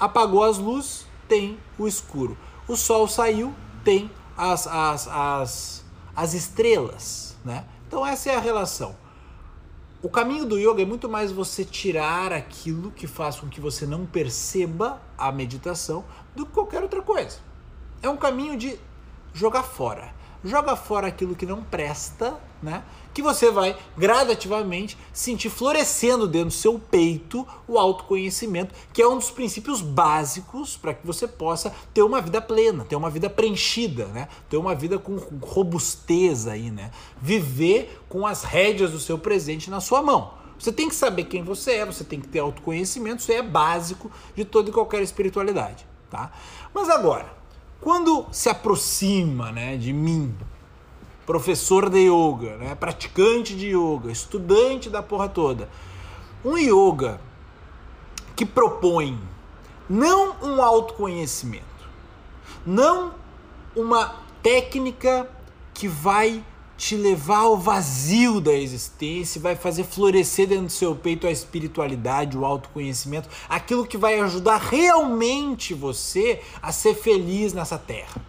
Apagou 0.00 0.42
as 0.42 0.58
luzes, 0.58 1.06
tem 1.28 1.56
o 1.78 1.86
escuro. 1.86 2.36
O 2.66 2.74
sol 2.74 3.06
saiu, 3.06 3.54
tem 3.84 4.10
as, 4.36 4.66
as, 4.66 5.06
as, 5.06 5.84
as 6.16 6.34
estrelas, 6.34 7.36
né? 7.44 7.66
Então 7.86 8.04
essa 8.04 8.32
é 8.32 8.34
a 8.34 8.40
relação. 8.40 8.96
O 10.02 10.08
caminho 10.08 10.44
do 10.44 10.58
yoga 10.58 10.82
é 10.82 10.84
muito 10.84 11.08
mais 11.08 11.30
você 11.30 11.64
tirar 11.64 12.32
aquilo 12.32 12.90
que 12.90 13.06
faz 13.06 13.36
com 13.36 13.48
que 13.48 13.60
você 13.60 13.86
não 13.86 14.04
perceba 14.04 15.00
a 15.16 15.30
meditação 15.30 16.04
do 16.34 16.44
que 16.44 16.50
qualquer 16.50 16.82
outra 16.82 17.00
coisa. 17.00 17.38
É 18.02 18.08
um 18.08 18.16
caminho 18.16 18.56
de 18.56 18.76
jogar 19.32 19.62
fora 19.62 20.23
joga 20.44 20.76
fora 20.76 21.06
aquilo 21.06 21.34
que 21.34 21.46
não 21.46 21.62
presta, 21.62 22.38
né? 22.62 22.82
Que 23.12 23.22
você 23.22 23.50
vai 23.50 23.76
gradativamente 23.96 24.98
sentir 25.12 25.48
florescendo 25.48 26.26
dentro 26.26 26.48
do 26.48 26.52
seu 26.52 26.78
peito 26.78 27.46
o 27.66 27.78
autoconhecimento, 27.78 28.74
que 28.92 29.00
é 29.00 29.08
um 29.08 29.16
dos 29.16 29.30
princípios 29.30 29.80
básicos 29.80 30.76
para 30.76 30.92
que 30.92 31.06
você 31.06 31.26
possa 31.26 31.74
ter 31.92 32.02
uma 32.02 32.20
vida 32.20 32.40
plena, 32.40 32.84
ter 32.84 32.96
uma 32.96 33.10
vida 33.10 33.30
preenchida, 33.30 34.06
né? 34.06 34.28
Ter 34.50 34.56
uma 34.56 34.74
vida 34.74 34.98
com 34.98 35.16
robustez 35.42 36.46
aí, 36.46 36.70
né? 36.70 36.90
Viver 37.20 38.02
com 38.08 38.26
as 38.26 38.42
rédeas 38.42 38.90
do 38.90 39.00
seu 39.00 39.18
presente 39.18 39.70
na 39.70 39.80
sua 39.80 40.02
mão. 40.02 40.34
Você 40.58 40.72
tem 40.72 40.88
que 40.88 40.94
saber 40.94 41.24
quem 41.24 41.42
você 41.42 41.72
é, 41.72 41.86
você 41.86 42.04
tem 42.04 42.20
que 42.20 42.28
ter 42.28 42.38
autoconhecimento, 42.38 43.20
isso 43.20 43.32
é 43.32 43.42
básico 43.42 44.10
de 44.36 44.44
toda 44.44 44.70
e 44.70 44.72
qualquer 44.72 45.02
espiritualidade, 45.02 45.86
tá? 46.10 46.32
Mas 46.72 46.88
agora, 46.88 47.43
quando 47.84 48.24
se 48.32 48.48
aproxima 48.48 49.52
né, 49.52 49.76
de 49.76 49.92
mim, 49.92 50.34
professor 51.26 51.90
de 51.90 52.08
yoga, 52.08 52.56
né, 52.56 52.74
praticante 52.74 53.54
de 53.54 53.76
yoga, 53.76 54.10
estudante 54.10 54.88
da 54.88 55.02
porra 55.02 55.28
toda, 55.28 55.68
um 56.42 56.56
yoga 56.56 57.20
que 58.34 58.46
propõe 58.46 59.20
não 59.86 60.34
um 60.42 60.62
autoconhecimento, 60.62 61.62
não 62.64 63.12
uma 63.76 64.16
técnica 64.42 65.28
que 65.74 65.86
vai 65.86 66.42
te 66.76 66.96
levar 66.96 67.38
ao 67.38 67.56
vazio 67.56 68.40
da 68.40 68.52
existência, 68.52 69.40
vai 69.40 69.54
fazer 69.54 69.84
florescer 69.84 70.48
dentro 70.48 70.66
do 70.66 70.72
seu 70.72 70.94
peito 70.94 71.26
a 71.26 71.30
espiritualidade, 71.30 72.36
o 72.36 72.44
autoconhecimento, 72.44 73.28
aquilo 73.48 73.86
que 73.86 73.96
vai 73.96 74.18
ajudar 74.20 74.58
realmente 74.58 75.72
você 75.72 76.42
a 76.60 76.72
ser 76.72 76.94
feliz 76.94 77.52
nessa 77.52 77.78
terra. 77.78 78.20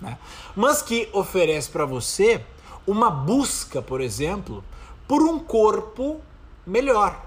Né? 0.00 0.18
Mas 0.56 0.82
que 0.82 1.08
oferece 1.12 1.70
para 1.70 1.84
você 1.84 2.44
uma 2.86 3.10
busca, 3.10 3.80
por 3.80 4.00
exemplo, 4.00 4.62
por 5.06 5.22
um 5.22 5.38
corpo 5.38 6.20
melhor. 6.66 7.24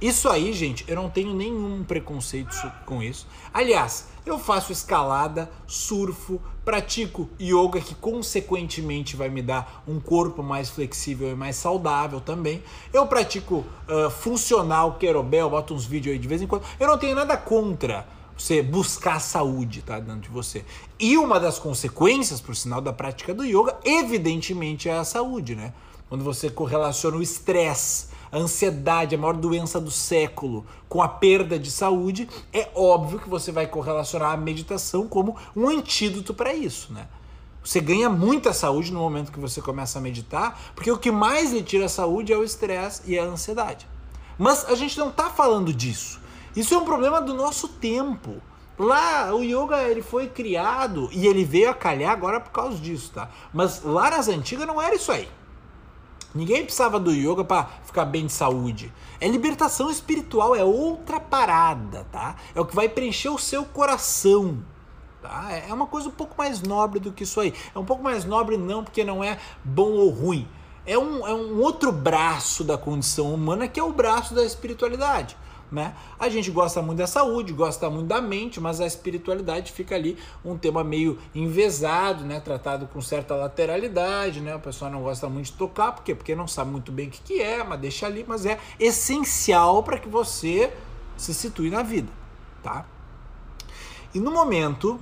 Isso 0.00 0.28
aí, 0.28 0.52
gente, 0.52 0.84
eu 0.86 0.94
não 0.94 1.08
tenho 1.08 1.34
nenhum 1.34 1.82
preconceito 1.82 2.54
com 2.84 3.02
isso. 3.02 3.26
Aliás, 3.52 4.08
eu 4.26 4.38
faço 4.38 4.70
escalada, 4.70 5.50
surfo, 5.66 6.40
pratico 6.66 7.28
yoga, 7.40 7.80
que 7.80 7.94
consequentemente 7.94 9.14
vai 9.14 9.28
me 9.28 9.40
dar 9.40 9.84
um 9.86 10.00
corpo 10.00 10.42
mais 10.42 10.68
flexível 10.68 11.30
e 11.30 11.34
mais 11.36 11.54
saudável 11.54 12.20
também. 12.20 12.60
Eu 12.92 13.06
pratico 13.06 13.64
uh, 13.88 14.10
funcional, 14.10 14.94
querobel, 14.94 15.48
boto 15.48 15.72
uns 15.72 15.86
vídeos 15.86 16.14
aí 16.14 16.18
de 16.18 16.26
vez 16.26 16.42
em 16.42 16.46
quando. 16.48 16.64
Eu 16.80 16.88
não 16.88 16.98
tenho 16.98 17.14
nada 17.14 17.36
contra 17.36 18.04
você 18.36 18.60
buscar 18.62 19.20
saúde 19.20 19.80
tá, 19.80 20.00
dentro 20.00 20.22
de 20.22 20.28
você. 20.28 20.64
E 20.98 21.16
uma 21.16 21.38
das 21.38 21.56
consequências, 21.56 22.40
por 22.40 22.56
sinal, 22.56 22.80
da 22.80 22.92
prática 22.92 23.32
do 23.32 23.44
yoga, 23.44 23.76
evidentemente, 23.84 24.88
é 24.88 24.98
a 24.98 25.04
saúde, 25.04 25.54
né? 25.54 25.72
Quando 26.08 26.24
você 26.24 26.50
correlaciona 26.50 27.16
o 27.16 27.22
estresse 27.22 28.08
a 28.30 28.38
ansiedade, 28.38 29.14
a 29.14 29.18
maior 29.18 29.34
doença 29.34 29.80
do 29.80 29.90
século, 29.90 30.66
com 30.88 31.02
a 31.02 31.08
perda 31.08 31.58
de 31.58 31.70
saúde, 31.70 32.28
é 32.52 32.68
óbvio 32.74 33.18
que 33.18 33.28
você 33.28 33.52
vai 33.52 33.66
correlacionar 33.66 34.32
a 34.32 34.36
meditação 34.36 35.06
como 35.06 35.36
um 35.54 35.68
antídoto 35.68 36.34
para 36.34 36.54
isso, 36.54 36.92
né? 36.92 37.06
Você 37.62 37.80
ganha 37.80 38.08
muita 38.08 38.52
saúde 38.52 38.92
no 38.92 39.00
momento 39.00 39.32
que 39.32 39.40
você 39.40 39.60
começa 39.60 39.98
a 39.98 40.02
meditar, 40.02 40.72
porque 40.74 40.90
o 40.90 40.98
que 40.98 41.10
mais 41.10 41.52
lhe 41.52 41.62
tira 41.62 41.86
a 41.86 41.88
saúde 41.88 42.32
é 42.32 42.36
o 42.36 42.44
estresse 42.44 43.02
e 43.06 43.18
a 43.18 43.24
ansiedade. 43.24 43.88
Mas 44.38 44.64
a 44.66 44.74
gente 44.76 44.96
não 44.98 45.08
está 45.08 45.30
falando 45.30 45.72
disso. 45.72 46.20
Isso 46.54 46.74
é 46.74 46.78
um 46.78 46.84
problema 46.84 47.20
do 47.20 47.34
nosso 47.34 47.66
tempo. 47.68 48.40
Lá 48.78 49.34
o 49.34 49.42
yoga 49.42 49.82
ele 49.82 50.02
foi 50.02 50.28
criado 50.28 51.08
e 51.10 51.26
ele 51.26 51.44
veio 51.44 51.70
a 51.70 51.74
calhar 51.74 52.12
agora 52.12 52.38
por 52.38 52.52
causa 52.52 52.76
disso, 52.76 53.10
tá? 53.12 53.30
Mas 53.52 53.82
lá 53.82 54.10
nas 54.10 54.28
antigas 54.28 54.66
não 54.66 54.80
era 54.80 54.94
isso 54.94 55.10
aí. 55.10 55.28
Ninguém 56.36 56.64
precisava 56.64 57.00
do 57.00 57.10
yoga 57.10 57.42
para 57.42 57.64
ficar 57.84 58.04
bem 58.04 58.26
de 58.26 58.32
saúde. 58.32 58.92
É 59.18 59.26
libertação 59.26 59.90
espiritual, 59.90 60.54
é 60.54 60.62
outra 60.62 61.18
parada, 61.18 62.06
tá? 62.12 62.36
É 62.54 62.60
o 62.60 62.66
que 62.66 62.76
vai 62.76 62.88
preencher 62.88 63.30
o 63.30 63.38
seu 63.38 63.64
coração. 63.64 64.62
Tá? 65.22 65.50
É 65.50 65.72
uma 65.72 65.86
coisa 65.86 66.08
um 66.08 66.12
pouco 66.12 66.34
mais 66.36 66.60
nobre 66.60 67.00
do 67.00 67.10
que 67.10 67.22
isso 67.22 67.40
aí. 67.40 67.54
É 67.74 67.78
um 67.78 67.84
pouco 67.84 68.02
mais 68.02 68.24
nobre 68.24 68.58
não 68.58 68.84
porque 68.84 69.02
não 69.02 69.24
é 69.24 69.38
bom 69.64 69.92
ou 69.92 70.10
ruim. 70.10 70.46
É 70.84 70.96
um, 70.98 71.26
é 71.26 71.34
um 71.34 71.58
outro 71.60 71.90
braço 71.90 72.62
da 72.62 72.76
condição 72.76 73.32
humana 73.32 73.66
que 73.66 73.80
é 73.80 73.82
o 73.82 73.92
braço 73.92 74.34
da 74.34 74.44
espiritualidade. 74.44 75.36
Né? 75.70 75.96
A 76.18 76.28
gente 76.28 76.50
gosta 76.50 76.80
muito 76.80 76.98
da 76.98 77.08
saúde, 77.08 77.52
gosta 77.52 77.90
muito 77.90 78.06
da 78.06 78.20
mente, 78.20 78.60
mas 78.60 78.80
a 78.80 78.86
espiritualidade 78.86 79.72
fica 79.72 79.96
ali 79.96 80.16
um 80.44 80.56
tema 80.56 80.84
meio 80.84 81.18
envesado, 81.34 82.24
né? 82.24 82.38
tratado 82.38 82.86
com 82.86 83.00
certa 83.00 83.34
lateralidade, 83.34 84.40
né? 84.40 84.54
o 84.54 84.60
pessoal 84.60 84.90
não 84.90 85.02
gosta 85.02 85.28
muito 85.28 85.46
de 85.46 85.52
tocar, 85.54 85.92
por 85.92 86.04
quê? 86.04 86.14
Porque 86.14 86.36
não 86.36 86.46
sabe 86.46 86.70
muito 86.70 86.92
bem 86.92 87.08
o 87.08 87.10
que, 87.10 87.20
que 87.20 87.42
é, 87.42 87.64
mas 87.64 87.80
deixa 87.80 88.06
ali, 88.06 88.24
mas 88.26 88.46
é 88.46 88.60
essencial 88.78 89.82
para 89.82 89.98
que 89.98 90.08
você 90.08 90.72
se 91.16 91.34
situe 91.34 91.68
na 91.68 91.82
vida. 91.82 92.12
Tá? 92.62 92.86
E 94.14 94.20
no 94.20 94.30
momento, 94.30 95.00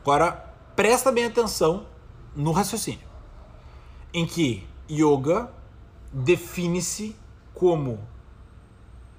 agora 0.00 0.52
presta 0.74 1.12
bem 1.12 1.24
atenção 1.24 1.86
no 2.34 2.50
raciocínio, 2.50 3.06
em 4.12 4.26
que 4.26 4.66
yoga 4.90 5.50
define-se 6.12 7.16
como 7.54 8.00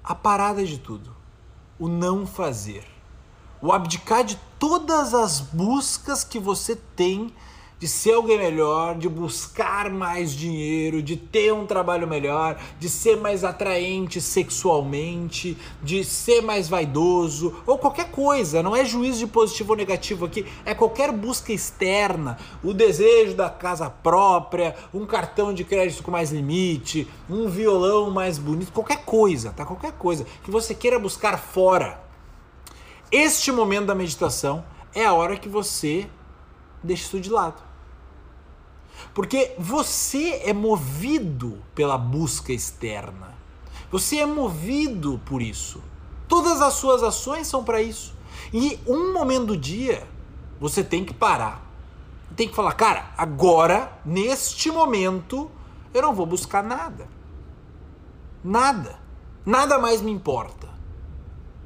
a 0.06 0.14
parada 0.14 0.64
de 0.64 0.78
tudo, 0.78 1.10
o 1.80 1.88
não 1.88 2.24
fazer, 2.24 2.86
o 3.60 3.72
abdicar 3.72 4.22
de 4.22 4.38
todas 4.56 5.12
as 5.12 5.40
buscas 5.40 6.22
que 6.22 6.38
você 6.38 6.76
tem 6.76 7.34
de 7.78 7.86
ser 7.86 8.14
alguém 8.14 8.38
melhor, 8.38 8.96
de 8.96 9.08
buscar 9.08 9.90
mais 9.90 10.32
dinheiro, 10.32 11.02
de 11.02 11.16
ter 11.16 11.52
um 11.52 11.66
trabalho 11.66 12.06
melhor, 12.06 12.58
de 12.80 12.88
ser 12.88 13.16
mais 13.18 13.44
atraente 13.44 14.20
sexualmente, 14.20 15.58
de 15.82 16.02
ser 16.02 16.40
mais 16.40 16.68
vaidoso, 16.68 17.54
ou 17.66 17.76
qualquer 17.76 18.10
coisa, 18.10 18.62
não 18.62 18.74
é 18.74 18.84
juízo 18.84 19.18
de 19.18 19.26
positivo 19.26 19.72
ou 19.72 19.76
negativo 19.76 20.24
aqui, 20.24 20.46
é 20.64 20.74
qualquer 20.74 21.12
busca 21.12 21.52
externa, 21.52 22.38
o 22.64 22.72
desejo 22.72 23.34
da 23.34 23.50
casa 23.50 23.90
própria, 23.90 24.74
um 24.94 25.04
cartão 25.04 25.52
de 25.52 25.62
crédito 25.62 26.02
com 26.02 26.10
mais 26.10 26.32
limite, 26.32 27.06
um 27.28 27.46
violão 27.48 28.10
mais 28.10 28.38
bonito, 28.38 28.72
qualquer 28.72 29.04
coisa, 29.04 29.52
tá? 29.52 29.66
Qualquer 29.66 29.92
coisa 29.92 30.26
que 30.42 30.50
você 30.50 30.74
queira 30.74 30.98
buscar 30.98 31.38
fora. 31.38 32.00
Este 33.12 33.52
momento 33.52 33.86
da 33.86 33.94
meditação 33.94 34.64
é 34.94 35.04
a 35.04 35.12
hora 35.12 35.36
que 35.36 35.48
você 35.48 36.08
deixa 36.82 37.04
isso 37.04 37.20
de 37.20 37.30
lado. 37.30 37.65
Porque 39.14 39.54
você 39.58 40.42
é 40.44 40.52
movido 40.52 41.58
pela 41.74 41.96
busca 41.96 42.52
externa. 42.52 43.34
Você 43.90 44.18
é 44.18 44.26
movido 44.26 45.20
por 45.24 45.40
isso. 45.40 45.82
Todas 46.28 46.60
as 46.60 46.74
suas 46.74 47.02
ações 47.02 47.46
são 47.46 47.64
para 47.64 47.80
isso. 47.80 48.14
E 48.52 48.78
um 48.86 49.12
momento 49.12 49.46
do 49.46 49.56
dia 49.56 50.06
você 50.60 50.82
tem 50.82 51.04
que 51.04 51.14
parar. 51.14 51.64
Tem 52.34 52.48
que 52.48 52.54
falar, 52.54 52.72
cara, 52.72 53.10
agora, 53.16 53.98
neste 54.04 54.70
momento, 54.70 55.50
eu 55.94 56.02
não 56.02 56.14
vou 56.14 56.26
buscar 56.26 56.62
nada. 56.62 57.08
Nada. 58.44 58.98
Nada 59.44 59.78
mais 59.78 60.02
me 60.02 60.10
importa. 60.10 60.75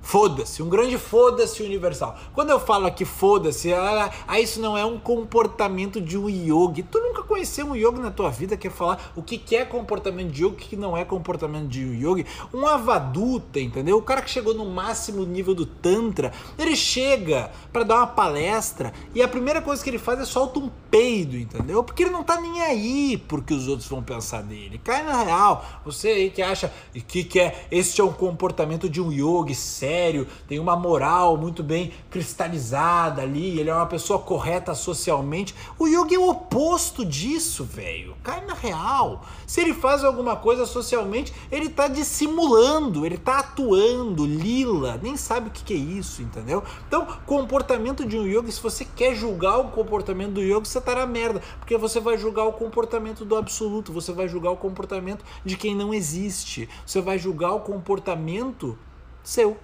Foda-se, 0.03 0.63
um 0.63 0.69
grande 0.69 0.99
foda-se 0.99 1.63
universal. 1.63 2.19
Quando 2.35 2.51
eu 2.51 2.59
falo 2.59 2.87
aqui 2.87 3.05
foda-se, 3.05 3.73
ah, 3.73 4.11
ah, 4.27 4.41
isso 4.41 4.61
não 4.61 4.77
é 4.77 4.85
um 4.85 4.99
comportamento 4.99 6.01
de 6.01 6.17
um 6.17 6.29
yogi. 6.29 6.83
Tu 6.83 6.99
nunca 6.99 7.23
conheceu 7.23 7.67
um 7.67 7.77
yogi 7.77 8.01
na 8.01 8.11
tua 8.11 8.31
vida, 8.31 8.57
quer 8.57 8.71
falar 8.71 9.13
o 9.15 9.23
que 9.23 9.55
é 9.55 9.65
comportamento 9.65 10.31
de 10.31 10.43
yogi, 10.43 10.55
o 10.55 10.57
que 10.57 10.77
não 10.77 10.97
é 10.97 11.05
comportamento 11.05 11.69
de 11.69 11.81
yogi. 11.81 12.27
Um 12.53 12.67
avaduta, 12.67 13.61
entendeu? 13.61 13.99
O 13.99 14.03
cara 14.03 14.23
que 14.23 14.31
chegou 14.31 14.55
no 14.55 14.65
máximo 14.65 15.25
nível 15.25 15.55
do 15.55 15.67
Tantra, 15.67 16.33
ele 16.59 16.75
chega 16.75 17.51
para 17.73 17.85
dar 17.85 17.97
uma 17.97 18.07
palestra 18.07 18.93
e 19.15 19.23
a 19.23 19.29
primeira 19.29 19.61
coisa 19.61 19.85
que 19.85 19.91
ele 19.91 19.99
faz 19.99 20.19
é 20.19 20.25
solta 20.25 20.59
um 20.59 20.71
peido, 20.91 21.37
entendeu? 21.37 21.85
Porque 21.85 22.03
ele 22.03 22.11
não 22.11 22.25
tá 22.25 22.41
nem 22.41 22.63
aí 22.63 23.19
porque 23.29 23.55
os 23.55 23.69
outros 23.69 23.89
vão 23.89 24.03
pensar 24.03 24.43
dele. 24.43 24.81
Cai 24.83 25.05
na 25.05 25.23
real. 25.23 25.65
Você 25.85 26.09
aí 26.09 26.31
que 26.31 26.43
acha 26.43 26.73
que, 27.07 27.23
que 27.23 27.39
é, 27.39 27.67
este 27.71 28.01
é 28.01 28.05
um 28.05 28.13
comportamento 28.13 28.89
de 28.89 29.01
um 29.01 29.13
yogi 29.13 29.55
sério 29.55 29.90
sério, 29.91 30.29
tem 30.47 30.61
uma 30.61 30.77
moral 30.77 31.37
muito 31.37 31.65
bem 31.65 31.93
cristalizada 32.09 33.23
ali, 33.23 33.59
ele 33.59 33.69
é 33.69 33.75
uma 33.75 33.87
pessoa 33.87 34.21
correta 34.21 34.73
socialmente. 34.73 35.53
O 35.77 35.89
yoga 35.89 36.15
é 36.15 36.19
o 36.19 36.29
oposto 36.29 37.05
disso, 37.05 37.65
velho. 37.65 38.15
Cai 38.23 38.45
na 38.47 38.55
real. 38.55 39.25
Se 39.49 39.61
ele 39.61 39.75
faz 39.75 40.05
alguma 40.05 40.37
coisa 40.37 40.65
socialmente, 40.65 41.35
ele 41.51 41.69
tá 41.69 41.89
dissimulando, 41.89 43.05
ele 43.05 43.19
tá 43.19 43.41
atuando, 43.41 44.25
lila, 44.25 45.01
nem 45.03 45.17
sabe 45.17 45.49
o 45.49 45.51
que, 45.51 45.65
que 45.65 45.75
é 45.75 45.77
isso, 45.77 46.23
entendeu? 46.23 46.63
Então, 46.87 47.07
comportamento 47.27 48.07
de 48.07 48.17
um 48.17 48.27
yoga, 48.27 48.51
se 48.53 48.63
você 48.63 48.85
quer 48.85 49.17
julgar 49.17 49.59
o 49.59 49.71
comportamento 49.71 50.35
do 50.35 50.43
yoga, 50.43 50.65
você 50.65 50.81
tá 50.81 50.95
na 50.95 51.07
merda, 51.07 51.43
porque 51.59 51.77
você 51.77 51.99
vai 51.99 52.17
julgar 52.17 52.45
o 52.45 52.53
comportamento 52.53 53.25
do 53.25 53.35
absoluto, 53.35 53.93
você 53.93 54.13
vai 54.13 54.29
julgar 54.29 54.53
o 54.53 54.57
comportamento 54.57 55.25
de 55.45 55.57
quem 55.57 55.75
não 55.75 55.93
existe, 55.93 56.69
você 56.87 57.01
vai 57.01 57.19
julgar 57.19 57.53
o 57.55 57.61
comportamento 57.61 58.79
seu 59.23 59.57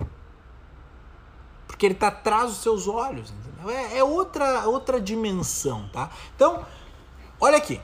porque 1.67 1.87
ele 1.87 1.95
está 1.95 2.09
atrás 2.09 2.51
dos 2.51 2.63
seus 2.63 2.87
olhos. 2.87 3.33
É, 3.69 3.99
é, 3.99 4.05
outra, 4.05 4.67
outra 4.69 5.01
dimensão, 5.01 5.89
tá? 5.93 6.11
Então, 6.35 6.65
olha 7.41 7.57
aqui. 7.57 7.81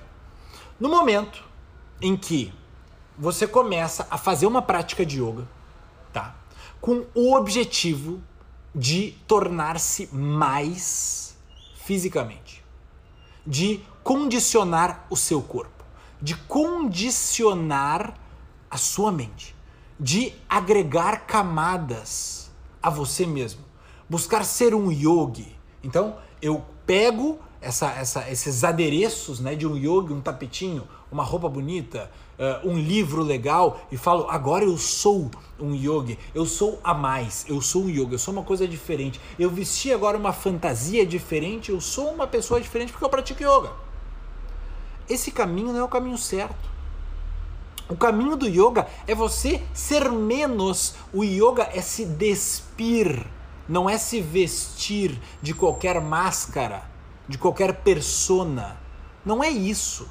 No 0.79 0.89
momento 0.89 1.45
em 2.01 2.17
que 2.17 2.53
você 3.19 3.47
começa 3.47 4.07
a 4.11 4.17
fazer 4.17 4.47
uma 4.47 4.63
prática 4.63 5.05
de 5.05 5.21
yoga, 5.21 5.49
tá? 6.13 6.35
Com 6.81 7.05
o 7.15 7.35
objetivo 7.35 8.23
de 8.75 9.13
tornar-se 9.27 10.09
mais 10.15 11.37
fisicamente, 11.75 12.65
de 13.47 13.85
condicionar 14.03 15.07
o 15.11 15.17
seu 15.17 15.43
corpo, 15.43 15.85
de 16.21 16.37
condicionar 16.37 18.15
a 18.71 18.77
sua 18.79 19.13
mente, 19.13 19.55
de 19.99 20.33
agregar 20.49 21.27
camadas 21.27 22.51
a 22.83 22.89
você 22.89 23.27
mesmo 23.27 23.72
buscar 24.13 24.45
ser 24.45 24.75
um 24.75 24.93
yogi. 24.93 25.57
Então, 25.83 26.17
eu 26.43 26.63
pego 26.87 27.39
essa, 27.63 27.91
essa, 27.93 28.31
esses 28.31 28.63
adereços 28.63 29.41
né, 29.41 29.55
de 29.55 29.67
um 29.67 29.75
yogi, 29.75 30.13
um 30.13 30.21
tapetinho, 30.21 30.87
uma 31.11 31.25
roupa 31.25 31.49
bonita, 31.49 32.11
uh, 32.39 32.69
um 32.69 32.77
livro 32.77 33.23
legal 33.23 33.81
e 33.91 33.97
falo: 33.97 34.27
agora 34.29 34.67
eu 34.67 34.77
sou 34.77 35.31
um 35.59 35.75
yogi, 35.75 36.19
eu 36.35 36.45
sou 36.45 36.79
a 36.85 36.93
mais, 36.93 37.47
eu 37.49 37.63
sou 37.63 37.85
um 37.85 37.89
yogi, 37.89 38.13
eu 38.13 38.19
sou 38.19 38.35
uma 38.35 38.43
coisa 38.43 38.69
diferente. 38.69 39.19
Eu 39.39 39.49
vesti 39.49 39.91
agora 39.91 40.19
uma 40.19 40.35
fantasia 40.35 41.07
diferente, 41.07 41.71
eu 41.71 41.81
sou 41.81 42.13
uma 42.13 42.27
pessoa 42.27 42.61
diferente 42.61 42.93
porque 42.93 43.07
eu 43.07 43.09
pratico 43.09 43.43
yoga. 43.43 43.73
Esse 45.09 45.31
caminho 45.31 45.73
não 45.73 45.81
é 45.81 45.85
o 45.85 45.89
caminho 45.89 46.19
certo. 46.19 46.71
O 47.89 47.97
caminho 47.97 48.37
do 48.37 48.47
yoga 48.47 48.87
é 49.07 49.15
você 49.15 49.63
ser 49.73 50.13
menos. 50.13 50.97
O 51.15 51.25
yoga 51.25 51.71
é 51.73 51.81
se 51.81 52.05
despir 52.05 53.27
não 53.73 53.89
é 53.89 53.97
se 53.97 54.21
vestir 54.21 55.19
de 55.41 55.55
qualquer 55.55 55.99
máscara, 55.99 56.83
de 57.27 57.39
qualquer 57.39 57.77
persona. 57.77 58.79
Não 59.25 59.43
é 59.43 59.49
isso. 59.49 60.07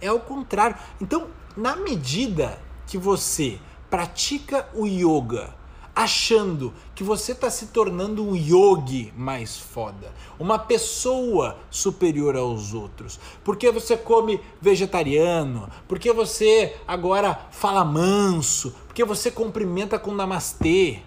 É 0.00 0.12
o 0.12 0.20
contrário. 0.20 0.76
Então, 1.00 1.26
na 1.56 1.74
medida 1.74 2.56
que 2.86 2.96
você 2.96 3.58
pratica 3.90 4.68
o 4.72 4.86
yoga 4.86 5.52
achando 5.92 6.72
que 6.94 7.02
você 7.02 7.32
está 7.32 7.50
se 7.50 7.66
tornando 7.66 8.24
um 8.24 8.36
yogi 8.36 9.12
mais 9.16 9.58
foda, 9.58 10.14
uma 10.38 10.56
pessoa 10.56 11.58
superior 11.68 12.36
aos 12.36 12.72
outros, 12.72 13.18
porque 13.42 13.72
você 13.72 13.96
come 13.96 14.40
vegetariano, 14.62 15.68
porque 15.88 16.12
você 16.12 16.76
agora 16.86 17.48
fala 17.50 17.84
manso, 17.84 18.72
porque 18.86 19.04
você 19.04 19.32
cumprimenta 19.32 19.98
com 19.98 20.12
namastê. 20.12 21.02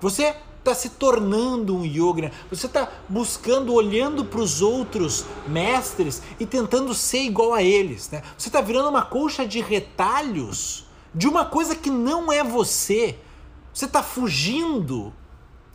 Você 0.00 0.34
está 0.68 0.74
se 0.74 0.90
tornando 0.90 1.76
um 1.76 1.84
yogi, 1.84 2.22
né? 2.22 2.32
você 2.50 2.66
está 2.66 2.90
buscando, 3.08 3.72
olhando 3.72 4.24
para 4.24 4.40
os 4.40 4.60
outros 4.60 5.24
mestres 5.46 6.22
e 6.38 6.44
tentando 6.44 6.94
ser 6.94 7.22
igual 7.22 7.54
a 7.54 7.62
eles. 7.62 8.10
Né? 8.10 8.22
Você 8.36 8.48
está 8.48 8.60
virando 8.60 8.88
uma 8.88 9.02
colcha 9.02 9.46
de 9.46 9.60
retalhos 9.60 10.86
de 11.14 11.26
uma 11.26 11.44
coisa 11.44 11.74
que 11.74 11.90
não 11.90 12.30
é 12.30 12.44
você. 12.44 13.18
Você 13.72 13.86
está 13.86 14.02
fugindo 14.02 15.12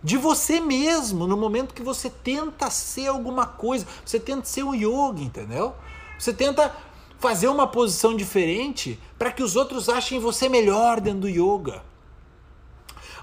de 0.03 0.17
você 0.17 0.59
mesmo 0.59 1.25
no 1.25 1.37
momento 1.37 1.73
que 1.73 1.81
você 1.81 2.09
tenta 2.09 2.69
ser 2.69 3.07
alguma 3.07 3.45
coisa. 3.45 3.87
Você 4.05 4.19
tenta 4.19 4.45
ser 4.45 4.63
um 4.63 4.75
yogi, 4.75 5.23
entendeu? 5.23 5.73
Você 6.19 6.33
tenta 6.33 6.75
fazer 7.17 7.47
uma 7.47 7.65
posição 7.65 8.15
diferente 8.15 8.99
para 9.17 9.31
que 9.31 9.41
os 9.41 9.55
outros 9.55 9.89
achem 9.89 10.19
você 10.19 10.49
melhor 10.49 10.99
dentro 10.99 11.21
do 11.21 11.29
yoga. 11.29 11.81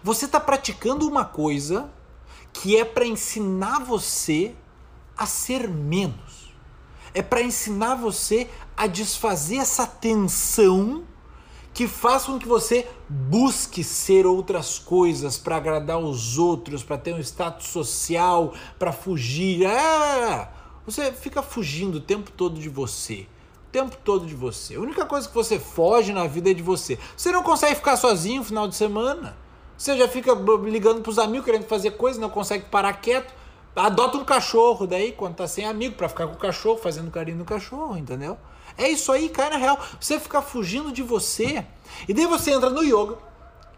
Você 0.02 0.24
está 0.24 0.40
praticando 0.40 1.06
uma 1.06 1.24
coisa 1.24 1.90
que 2.52 2.76
é 2.76 2.84
para 2.84 3.06
ensinar 3.06 3.80
você 3.80 4.54
a 5.16 5.26
ser 5.26 5.68
menos. 5.68 6.54
É 7.12 7.20
para 7.22 7.42
ensinar 7.42 7.96
você 7.96 8.48
a 8.76 8.86
desfazer 8.86 9.56
essa 9.56 9.86
tensão 9.86 11.04
que 11.74 11.86
faz 11.86 12.24
com 12.24 12.38
que 12.38 12.48
você 12.48 12.88
busque 13.08 13.84
ser 13.84 14.26
outras 14.26 14.78
coisas 14.78 15.36
para 15.36 15.56
agradar 15.56 15.98
os 15.98 16.38
outros, 16.38 16.82
para 16.82 16.98
ter 16.98 17.14
um 17.14 17.20
status 17.20 17.68
social, 17.68 18.54
para 18.78 18.92
fugir. 18.92 19.64
É, 19.66 20.48
você 20.84 21.12
fica 21.12 21.42
fugindo 21.42 21.96
o 21.96 22.00
tempo 22.00 22.30
todo 22.30 22.58
de 22.58 22.68
você. 22.68 23.26
O 23.68 23.70
tempo 23.70 23.96
todo 24.02 24.26
de 24.26 24.34
você. 24.34 24.76
A 24.76 24.80
única 24.80 25.04
coisa 25.04 25.28
que 25.28 25.34
você 25.34 25.58
foge 25.58 26.12
na 26.12 26.26
vida 26.26 26.50
é 26.50 26.54
de 26.54 26.62
você. 26.62 26.98
Você 27.16 27.30
não 27.30 27.42
consegue 27.42 27.76
ficar 27.76 27.96
sozinho 27.96 28.38
no 28.38 28.44
final 28.44 28.66
de 28.66 28.74
semana. 28.74 29.36
Você 29.80 29.96
já 29.96 30.06
fica 30.06 30.34
ligando 30.62 31.00
para 31.00 31.08
os 31.08 31.18
amigos 31.18 31.46
querendo 31.46 31.64
fazer 31.64 31.92
coisa, 31.92 32.20
não 32.20 32.28
consegue 32.28 32.66
parar 32.66 32.92
quieto. 32.92 33.32
Adota 33.74 34.18
um 34.18 34.24
cachorro 34.26 34.86
daí, 34.86 35.10
quando 35.10 35.36
tá 35.36 35.48
sem 35.48 35.64
amigo, 35.64 35.94
para 35.94 36.06
ficar 36.06 36.26
com 36.26 36.34
o 36.34 36.38
cachorro, 36.38 36.76
fazendo 36.76 37.10
carinho 37.10 37.38
no 37.38 37.46
cachorro, 37.46 37.96
entendeu? 37.96 38.36
É 38.76 38.90
isso 38.90 39.10
aí, 39.10 39.30
cai 39.30 39.48
na 39.48 39.56
real. 39.56 39.80
Você 39.98 40.20
ficar 40.20 40.42
fugindo 40.42 40.92
de 40.92 41.02
você. 41.02 41.64
E 42.06 42.12
daí 42.12 42.26
você 42.26 42.50
entra 42.50 42.68
no 42.68 42.82
yoga, 42.82 43.16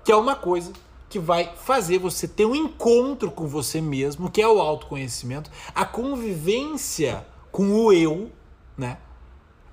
que 0.05 0.11
é 0.11 0.17
uma 0.17 0.35
coisa 0.35 0.73
que 1.09 1.21
vai 1.21 1.53
fazer 1.65 1.99
você 1.99 2.27
ter 2.27 2.47
um 2.47 2.57
encontro 2.57 3.31
com 3.31 3.47
você 3.47 3.81
mesmo, 3.81 4.29
que 4.29 4.43
é 4.43 4.49
o 4.49 4.61
autoconhecimento, 4.61 5.53
a 5.73 5.85
convivência 5.85 7.25
com 7.53 7.71
o 7.77 7.93
eu, 7.93 8.29
né? 8.77 8.99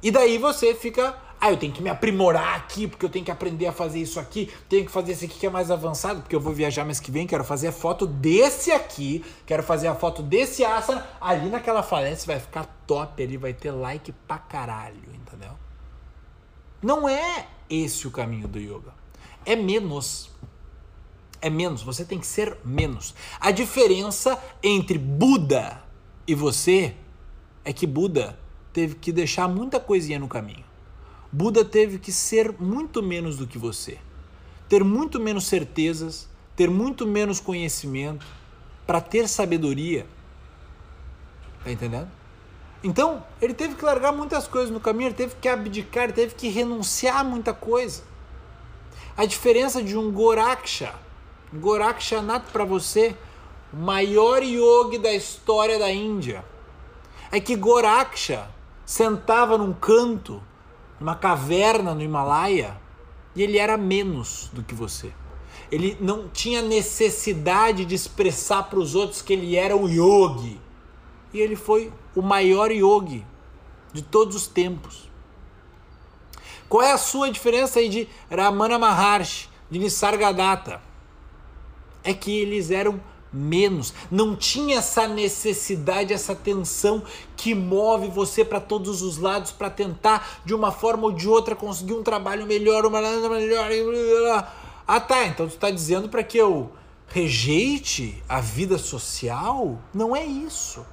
E 0.04 0.12
daí 0.12 0.38
você 0.38 0.76
fica 0.76 1.18
ah, 1.42 1.52
eu 1.52 1.58
tenho 1.58 1.72
que 1.72 1.82
me 1.82 1.90
aprimorar 1.90 2.56
aqui, 2.56 2.86
porque 2.86 3.06
eu 3.06 3.10
tenho 3.10 3.24
que 3.24 3.32
aprender 3.32 3.68
a 3.68 3.72
fazer 3.72 4.00
isso 4.00 4.20
aqui, 4.20 4.52
tenho 4.68 4.86
que 4.86 4.92
fazer 4.92 5.14
esse 5.14 5.26
aqui 5.26 5.40
que 5.40 5.46
é 5.46 5.50
mais 5.50 5.72
avançado, 5.72 6.22
porque 6.22 6.36
eu 6.36 6.40
vou 6.40 6.54
viajar 6.54 6.84
mês 6.84 7.00
que 7.00 7.12
vem, 7.12 7.26
quero 7.26 7.46
fazer 7.46 7.68
a 7.68 7.72
foto 7.72 8.06
desse 8.06 8.72
aqui, 8.72 9.24
quero 9.46 9.64
fazer 9.64 9.88
a 9.88 9.96
foto 9.96 10.22
desse 10.22 10.66
asana, 10.66 11.08
ali 11.22 11.50
naquela 11.50 11.82
falência 11.82 12.28
vai 12.28 12.40
ficar 12.40 12.66
top 12.86 13.24
ali, 13.24 13.38
vai 13.38 13.54
ter 13.54 13.72
like 13.72 14.12
pra 14.28 14.38
caralho, 14.38 15.02
entendeu? 15.14 15.52
Não 16.82 17.08
é 17.08 17.48
esse 17.70 18.06
o 18.06 18.12
caminho 18.12 18.48
do 18.48 18.60
yoga. 18.60 18.94
É 19.46 19.56
menos. 19.56 20.30
É 21.42 21.50
menos, 21.50 21.82
você 21.82 22.04
tem 22.04 22.20
que 22.20 22.28
ser 22.28 22.58
menos. 22.66 23.16
A 23.40 23.52
diferença 23.52 24.38
entre 24.62 24.98
Buda 24.98 25.82
e 26.28 26.36
você 26.36 26.94
é 27.64 27.72
que 27.72 27.88
Buda 27.88 28.38
teve 28.74 28.96
que 28.96 29.12
deixar 29.12 29.48
muita 29.48 29.80
coisinha 29.80 30.20
no 30.20 30.28
caminho. 30.28 30.69
Buda 31.32 31.64
teve 31.64 32.00
que 32.00 32.12
ser 32.12 32.56
muito 32.60 33.04
menos 33.04 33.38
do 33.38 33.46
que 33.46 33.58
você, 33.58 34.00
ter 34.68 34.84
muito 34.84 35.20
menos 35.20 35.46
certezas, 35.46 36.28
ter 36.56 36.70
muito 36.70 37.06
menos 37.06 37.40
conhecimento 37.40 38.26
para 38.88 39.00
ter 39.00 39.28
sabedoria. 39.28 40.08
Tá 41.64 41.72
entendendo? 41.72 42.10
Então, 42.84 43.24
ele 43.42 43.54
teve 43.54 43.76
que 43.76 43.86
largar 43.86 44.12
muitas 44.12 44.48
coisas 44.48 44.72
no 44.72 44.80
caminho, 44.80 45.10
ele 45.10 45.16
teve 45.16 45.36
que 45.40 45.48
abdicar, 45.48 46.06
ele 46.06 46.14
teve 46.14 46.34
que 46.34 46.50
renunciar 46.50 47.18
a 47.18 47.24
muita 47.24 47.54
coisa. 47.54 48.04
A 49.16 49.26
diferença 49.26 49.84
de 49.84 49.98
um 49.98 50.12
Goraksha, 50.12 50.96
Goraksha 51.54 52.22
nato 52.22 52.52
para 52.52 52.64
você, 52.64 53.16
o 53.72 53.78
maior 53.78 54.42
yogi 54.42 54.98
da 54.98 55.14
história 55.14 55.78
da 55.78 55.92
Índia, 55.92 56.44
é 57.32 57.40
que 57.40 57.56
Goraksha 57.56 58.50
sentava 58.86 59.58
num 59.58 59.74
canto 59.74 60.42
numa 61.00 61.16
caverna 61.16 61.94
no 61.94 62.02
Himalaia 62.02 62.80
e 63.36 63.44
ele 63.44 63.58
era 63.58 63.78
menos 63.78 64.50
do 64.54 64.64
que 64.64 64.76
você. 64.76 65.14
Ele 65.72 65.96
não 66.00 66.28
tinha 66.28 66.62
necessidade 66.62 67.86
de 67.86 67.96
expressar 67.96 68.64
para 68.64 68.80
os 68.80 68.96
outros 68.96 69.22
que 69.22 69.34
ele 69.34 69.56
era 69.56 69.76
um 69.76 69.88
yogi. 69.88 70.60
E 71.34 71.40
ele 71.40 71.56
foi 71.56 71.94
o 72.16 72.22
maior 72.22 72.72
yogi 72.72 73.26
de 73.94 74.02
todos 74.02 74.36
os 74.36 74.48
tempos. 74.48 75.10
Qual 76.68 76.84
é 76.84 76.92
a 76.92 76.98
sua 76.98 77.32
diferença 77.32 77.80
aí 77.80 77.90
de 77.90 78.08
Ramana 78.30 78.78
Maharshi, 78.78 79.50
de 79.70 79.80
Nisargadatta? 79.80 80.82
É 82.04 82.14
que 82.14 82.32
eles 82.40 82.72
eram 82.72 83.00
menos. 83.32 83.94
Não 84.10 84.36
tinha 84.36 84.78
essa 84.78 85.08
necessidade, 85.08 86.14
essa 86.14 86.36
tensão 86.36 87.04
que 87.36 87.54
move 87.54 88.08
você 88.08 88.44
para 88.44 88.60
todos 88.60 89.02
os 89.02 89.18
lados 89.18 89.52
para 89.52 89.70
tentar 89.70 90.42
de 90.46 90.54
uma 90.54 90.72
forma 90.72 91.04
ou 91.04 91.12
de 91.12 91.28
outra 91.28 91.56
conseguir 91.56 91.94
um 91.94 92.04
trabalho 92.04 92.46
melhor, 92.46 92.86
uma 92.86 93.02
melhor. 93.02 94.54
Ah, 94.88 95.00
tá. 95.00 95.26
Então 95.26 95.48
tu 95.48 95.54
está 95.54 95.70
dizendo 95.70 96.10
para 96.10 96.24
que 96.24 96.38
eu 96.38 96.72
rejeite 97.08 98.22
a 98.28 98.40
vida 98.40 98.78
social? 98.78 99.80
Não 99.94 100.16
é 100.16 100.26
isso. 100.26 100.86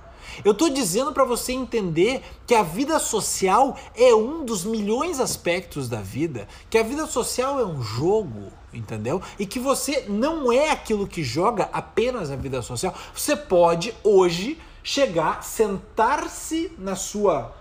Eu 0.44 0.52
estou 0.52 0.68
dizendo 0.68 1.12
para 1.12 1.24
você 1.24 1.52
entender 1.52 2.22
que 2.46 2.54
a 2.54 2.62
vida 2.62 2.98
social 2.98 3.76
é 3.94 4.14
um 4.14 4.44
dos 4.44 4.64
milhões 4.64 5.18
aspectos 5.20 5.88
da 5.88 6.00
vida, 6.00 6.46
que 6.68 6.76
a 6.76 6.82
vida 6.82 7.06
social 7.06 7.58
é 7.58 7.64
um 7.64 7.82
jogo, 7.82 8.52
entendeu? 8.76 9.20
E 9.38 9.46
que 9.46 9.58
você 9.58 10.04
não 10.08 10.52
é 10.52 10.70
aquilo 10.70 11.06
que 11.06 11.24
joga 11.24 11.68
apenas 11.72 12.30
a 12.30 12.36
vida 12.36 12.60
social. 12.62 12.94
Você 13.14 13.34
pode 13.34 13.94
hoje 14.04 14.58
chegar, 14.82 15.42
sentar-se 15.42 16.72
na 16.78 16.94
sua 16.94 17.54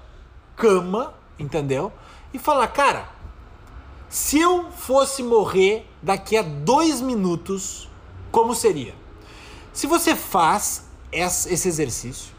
cama, 0.55 1.13
entendeu? 1.39 1.91
E 2.33 2.37
falar, 2.37 2.67
cara, 2.67 3.09
se 4.09 4.39
eu 4.39 4.71
fosse 4.71 5.23
morrer 5.23 5.87
daqui 6.01 6.37
a 6.37 6.41
dois 6.41 7.01
minutos, 7.01 7.89
como 8.31 8.53
seria? 8.53 8.93
Se 9.73 9.87
você 9.87 10.15
faz 10.15 10.85
esse 11.11 11.67
exercício, 11.67 12.33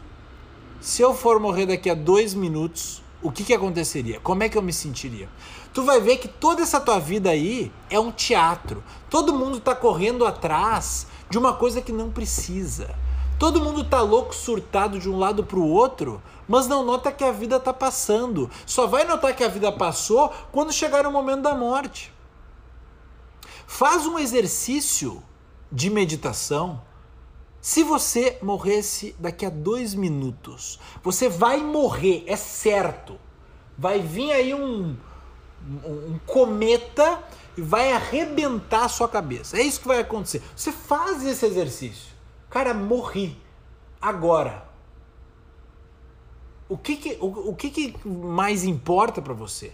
se 0.79 1.01
eu 1.01 1.13
for 1.13 1.39
morrer 1.39 1.65
daqui 1.65 1.89
a 1.89 1.93
dois 1.95 2.33
minutos, 2.33 3.01
o 3.27 3.31
que, 3.31 3.43
que 3.43 3.53
aconteceria? 3.53 4.21
Como 4.21 4.41
é 4.41 4.47
que 4.47 4.57
eu 4.57 4.61
me 4.61 4.71
sentiria? 4.71 5.27
Tu 5.73 5.83
vai 5.83 5.99
ver 5.99 6.15
que 6.15 6.29
toda 6.29 6.61
essa 6.61 6.79
tua 6.79 6.97
vida 6.97 7.29
aí 7.29 7.69
é 7.89 7.99
um 7.99 8.09
teatro. 8.09 8.81
Todo 9.09 9.33
mundo 9.33 9.59
tá 9.59 9.75
correndo 9.75 10.25
atrás 10.25 11.07
de 11.29 11.37
uma 11.37 11.53
coisa 11.53 11.81
que 11.81 11.91
não 11.91 12.09
precisa. 12.09 12.95
Todo 13.37 13.59
mundo 13.59 13.83
tá 13.83 14.01
louco, 14.01 14.33
surtado 14.33 14.97
de 14.97 15.09
um 15.09 15.19
lado 15.19 15.43
para 15.43 15.59
o 15.59 15.69
outro, 15.69 16.21
mas 16.47 16.67
não 16.67 16.85
nota 16.85 17.11
que 17.11 17.21
a 17.21 17.33
vida 17.33 17.59
tá 17.59 17.73
passando. 17.73 18.49
Só 18.65 18.87
vai 18.87 19.03
notar 19.03 19.35
que 19.35 19.43
a 19.43 19.49
vida 19.49 19.73
passou 19.73 20.33
quando 20.49 20.71
chegar 20.71 21.05
o 21.05 21.11
momento 21.11 21.41
da 21.41 21.53
morte. 21.53 22.13
Faz 23.67 24.05
um 24.07 24.17
exercício 24.17 25.21
de 25.69 25.89
meditação 25.89 26.81
se 27.67 27.83
você 27.83 28.39
morresse 28.41 29.13
daqui 29.19 29.45
a 29.45 29.49
dois 29.49 29.93
minutos, 29.93 30.79
você 31.03 31.27
vai 31.27 31.57
morrer, 31.57 32.23
é 32.25 32.37
certo. 32.37 33.19
Vai 33.77 33.99
vir 33.99 34.31
aí 34.31 34.53
um, 34.53 34.95
um, 35.83 36.17
cometa 36.25 37.21
e 37.57 37.61
vai 37.61 37.91
arrebentar 37.91 38.85
a 38.85 38.87
sua 38.87 39.09
cabeça. 39.09 39.57
É 39.57 39.63
isso 39.63 39.81
que 39.81 39.87
vai 39.89 39.99
acontecer. 39.99 40.41
Você 40.55 40.71
faz 40.71 41.25
esse 41.25 41.45
exercício. 41.45 42.15
Cara, 42.49 42.73
morri. 42.73 43.37
Agora. 44.01 44.65
O 46.69 46.77
que, 46.77 46.95
que, 46.95 47.17
o, 47.19 47.49
o 47.49 47.53
que, 47.53 47.69
que 47.69 48.07
mais 48.07 48.63
importa 48.63 49.21
para 49.21 49.33
você? 49.33 49.73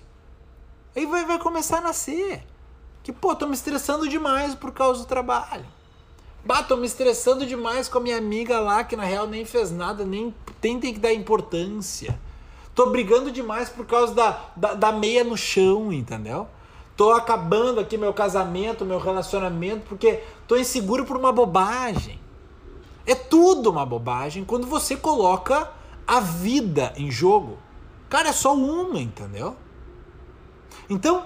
Aí 0.96 1.06
vai, 1.06 1.26
vai 1.26 1.38
começar 1.38 1.78
a 1.78 1.82
nascer. 1.82 2.44
Que, 3.04 3.14
pô, 3.14 3.36
tô 3.36 3.46
me 3.46 3.54
estressando 3.54 4.10
demais 4.10 4.56
por 4.56 4.72
causa 4.72 5.02
do 5.02 5.06
trabalho. 5.06 5.83
Bah, 6.46 6.62
tô 6.62 6.76
me 6.76 6.86
estressando 6.86 7.46
demais 7.46 7.88
com 7.88 8.00
a 8.00 8.02
minha 8.02 8.18
amiga 8.18 8.60
lá, 8.60 8.84
que 8.84 8.98
na 8.98 9.06
real 9.06 9.26
nem 9.26 9.46
fez 9.46 9.72
nada, 9.72 10.04
nem 10.04 10.36
tem, 10.60 10.78
tem 10.78 10.94
que 10.94 11.00
dar 11.00 11.14
importância. 11.14 12.20
Tô 12.76 12.88
brigando 12.88 13.32
demais 13.32 13.70
por 13.70 13.86
causa 13.86 14.14
da, 14.14 14.46
da, 14.56 14.74
da 14.74 14.92
meia 14.92 15.24
no 15.24 15.38
chão, 15.38 15.94
entendeu? 15.94 16.48
Tô 16.98 17.12
acabando 17.12 17.80
aqui 17.80 17.98
meu 17.98 18.14
casamento, 18.14 18.84
meu 18.84 19.00
relacionamento, 19.00 19.86
porque 19.88 20.22
tô 20.46 20.58
inseguro 20.58 21.06
por 21.06 21.16
uma 21.16 21.32
bobagem. 21.32 22.20
É 23.06 23.16
tudo 23.16 23.70
uma 23.70 23.86
bobagem 23.86 24.44
quando 24.44 24.68
você 24.68 24.98
coloca 24.98 25.72
a 26.06 26.20
vida 26.20 26.94
em 26.98 27.10
jogo. 27.10 27.58
Cara, 28.10 28.30
é 28.30 28.34
só 28.34 28.54
uma, 28.54 29.00
entendeu? 29.00 29.56
Então, 30.90 31.26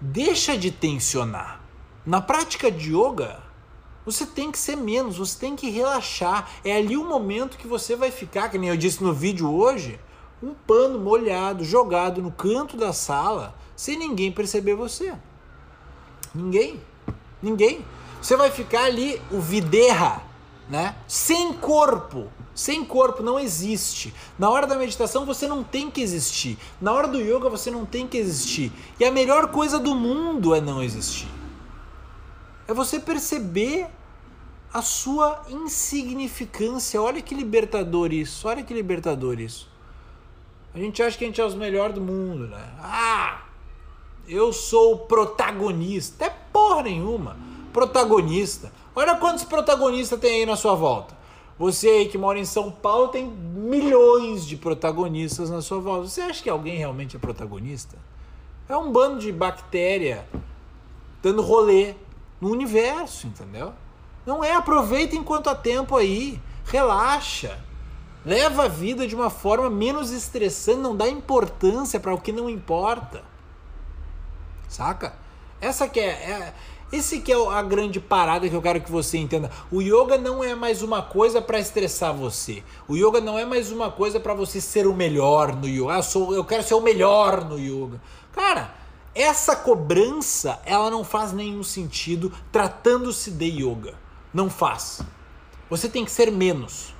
deixa 0.00 0.56
de 0.56 0.70
tensionar. 0.70 1.60
Na 2.04 2.20
prática 2.20 2.70
de 2.70 2.94
yoga, 2.94 3.47
você 4.10 4.24
tem 4.24 4.50
que 4.50 4.58
ser 4.58 4.74
menos, 4.74 5.18
você 5.18 5.38
tem 5.38 5.54
que 5.54 5.68
relaxar. 5.68 6.50
É 6.64 6.74
ali 6.74 6.96
o 6.96 7.04
momento 7.04 7.58
que 7.58 7.66
você 7.66 7.94
vai 7.94 8.10
ficar, 8.10 8.48
que 8.48 8.56
nem 8.56 8.70
eu 8.70 8.76
disse 8.76 9.04
no 9.04 9.12
vídeo 9.12 9.52
hoje, 9.52 10.00
um 10.42 10.54
pano 10.54 10.98
molhado 10.98 11.62
jogado 11.62 12.22
no 12.22 12.32
canto 12.32 12.74
da 12.74 12.92
sala, 12.94 13.54
sem 13.76 13.98
ninguém 13.98 14.32
perceber 14.32 14.74
você. 14.74 15.14
Ninguém. 16.34 16.80
Ninguém. 17.42 17.84
Você 18.22 18.34
vai 18.34 18.50
ficar 18.50 18.84
ali 18.84 19.20
o 19.30 19.40
videira, 19.40 20.22
né? 20.70 20.96
Sem 21.06 21.52
corpo. 21.52 22.28
Sem 22.54 22.86
corpo 22.86 23.22
não 23.22 23.38
existe. 23.38 24.14
Na 24.38 24.48
hora 24.48 24.66
da 24.66 24.76
meditação 24.76 25.26
você 25.26 25.46
não 25.46 25.62
tem 25.62 25.90
que 25.90 26.00
existir. 26.00 26.58
Na 26.80 26.92
hora 26.92 27.08
do 27.08 27.20
yoga 27.20 27.50
você 27.50 27.70
não 27.70 27.84
tem 27.84 28.08
que 28.08 28.16
existir. 28.16 28.72
E 28.98 29.04
a 29.04 29.12
melhor 29.12 29.48
coisa 29.48 29.78
do 29.78 29.94
mundo 29.94 30.54
é 30.54 30.62
não 30.62 30.82
existir. 30.82 31.28
É 32.66 32.72
você 32.72 32.98
perceber 32.98 33.88
a 34.72 34.82
sua 34.82 35.42
insignificância. 35.48 37.00
Olha 37.00 37.22
que 37.22 37.34
libertador 37.34 38.12
isso. 38.12 38.46
Olha 38.48 38.62
que 38.62 38.74
libertador 38.74 39.40
isso. 39.40 39.68
A 40.74 40.78
gente 40.78 41.02
acha 41.02 41.16
que 41.16 41.24
a 41.24 41.26
gente 41.26 41.40
é 41.40 41.44
os 41.44 41.54
melhores 41.54 41.94
do 41.94 42.00
mundo, 42.00 42.46
né? 42.46 42.72
Ah, 42.78 43.42
eu 44.28 44.52
sou 44.52 44.94
o 44.94 44.98
protagonista. 44.98 46.26
É 46.26 46.30
porra 46.30 46.82
nenhuma. 46.82 47.36
Protagonista. 47.72 48.70
Olha 48.94 49.16
quantos 49.16 49.44
protagonistas 49.44 50.20
tem 50.20 50.40
aí 50.40 50.46
na 50.46 50.56
sua 50.56 50.74
volta. 50.74 51.16
Você 51.58 51.88
aí 51.88 52.08
que 52.08 52.18
mora 52.18 52.38
em 52.38 52.44
São 52.44 52.70
Paulo 52.70 53.08
tem 53.08 53.26
milhões 53.26 54.46
de 54.46 54.56
protagonistas 54.56 55.50
na 55.50 55.60
sua 55.60 55.80
volta. 55.80 56.08
Você 56.08 56.20
acha 56.20 56.42
que 56.42 56.50
alguém 56.50 56.76
realmente 56.76 57.16
é 57.16 57.18
protagonista? 57.18 57.96
É 58.68 58.76
um 58.76 58.92
bando 58.92 59.18
de 59.18 59.32
bactéria 59.32 60.28
dando 61.22 61.42
rolê 61.42 61.94
no 62.40 62.50
universo, 62.50 63.26
entendeu? 63.26 63.72
Não 64.28 64.44
é, 64.44 64.52
aproveita 64.52 65.16
enquanto 65.16 65.48
há 65.48 65.54
tempo 65.54 65.96
aí, 65.96 66.38
relaxa. 66.66 67.58
Leva 68.26 68.64
a 68.64 68.68
vida 68.68 69.06
de 69.06 69.14
uma 69.14 69.30
forma 69.30 69.70
menos 69.70 70.10
estressante, 70.10 70.80
não 70.80 70.94
dá 70.94 71.08
importância 71.08 71.98
para 71.98 72.12
o 72.12 72.20
que 72.20 72.30
não 72.30 72.50
importa. 72.50 73.22
Saca? 74.68 75.14
Essa 75.62 75.88
que 75.88 75.98
é, 75.98 76.10
é 76.10 76.54
esse 76.92 77.20
que 77.20 77.32
é 77.32 77.36
a 77.36 77.62
grande 77.62 78.00
parada 78.00 78.46
que 78.46 78.54
eu 78.54 78.60
quero 78.60 78.82
que 78.82 78.92
você 78.92 79.16
entenda. 79.16 79.50
O 79.72 79.80
yoga 79.80 80.18
não 80.18 80.44
é 80.44 80.54
mais 80.54 80.82
uma 80.82 81.00
coisa 81.00 81.40
para 81.40 81.58
estressar 81.58 82.12
você. 82.12 82.62
O 82.86 82.96
yoga 82.96 83.22
não 83.22 83.38
é 83.38 83.46
mais 83.46 83.72
uma 83.72 83.90
coisa 83.90 84.20
para 84.20 84.34
você 84.34 84.60
ser 84.60 84.86
o 84.86 84.92
melhor 84.92 85.56
no 85.56 85.66
yoga. 85.66 85.94
Ah, 85.94 85.96
eu, 86.00 86.02
sou, 86.02 86.34
eu 86.34 86.44
quero 86.44 86.62
ser 86.62 86.74
o 86.74 86.82
melhor 86.82 87.46
no 87.46 87.58
yoga. 87.58 87.98
Cara, 88.34 88.74
essa 89.14 89.56
cobrança, 89.56 90.60
ela 90.66 90.90
não 90.90 91.02
faz 91.02 91.32
nenhum 91.32 91.62
sentido 91.62 92.30
tratando-se 92.52 93.30
de 93.30 93.46
yoga. 93.46 94.06
Não 94.32 94.50
faz. 94.50 95.00
Você 95.70 95.88
tem 95.88 96.04
que 96.04 96.10
ser 96.10 96.30
menos. 96.30 96.94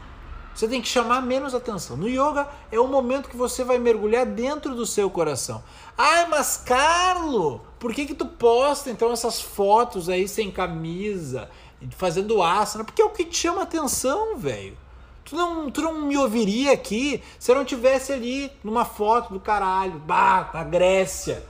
Você 0.54 0.66
tem 0.66 0.82
que 0.82 0.88
chamar 0.88 1.22
menos 1.22 1.54
atenção. 1.54 1.96
No 1.96 2.08
yoga 2.08 2.48
é 2.72 2.80
o 2.80 2.88
momento 2.88 3.28
que 3.28 3.36
você 3.36 3.62
vai 3.62 3.78
mergulhar 3.78 4.26
dentro 4.26 4.74
do 4.74 4.84
seu 4.84 5.08
coração. 5.08 5.62
Ai, 5.96 6.26
mas 6.26 6.56
Carlo, 6.56 7.60
por 7.78 7.94
que 7.94 8.06
que 8.06 8.14
tu 8.14 8.26
posta 8.26 8.90
então 8.90 9.12
essas 9.12 9.40
fotos 9.40 10.08
aí 10.08 10.26
sem 10.26 10.50
camisa, 10.50 11.48
fazendo 11.90 12.42
asana? 12.42 12.84
Porque 12.84 13.00
é 13.00 13.04
o 13.04 13.10
que 13.10 13.24
te 13.24 13.36
chama 13.36 13.62
atenção, 13.62 14.36
velho. 14.36 14.76
Tu 15.24 15.36
não, 15.36 15.70
tu 15.70 15.80
não 15.80 16.00
me 16.00 16.16
ouviria 16.16 16.72
aqui 16.72 17.22
se 17.38 17.52
eu 17.52 17.54
não 17.54 17.64
tivesse 17.64 18.12
ali 18.12 18.50
numa 18.64 18.84
foto 18.84 19.32
do 19.32 19.38
caralho, 19.38 20.00
bah, 20.00 20.50
na 20.52 20.64
Grécia. 20.64 21.44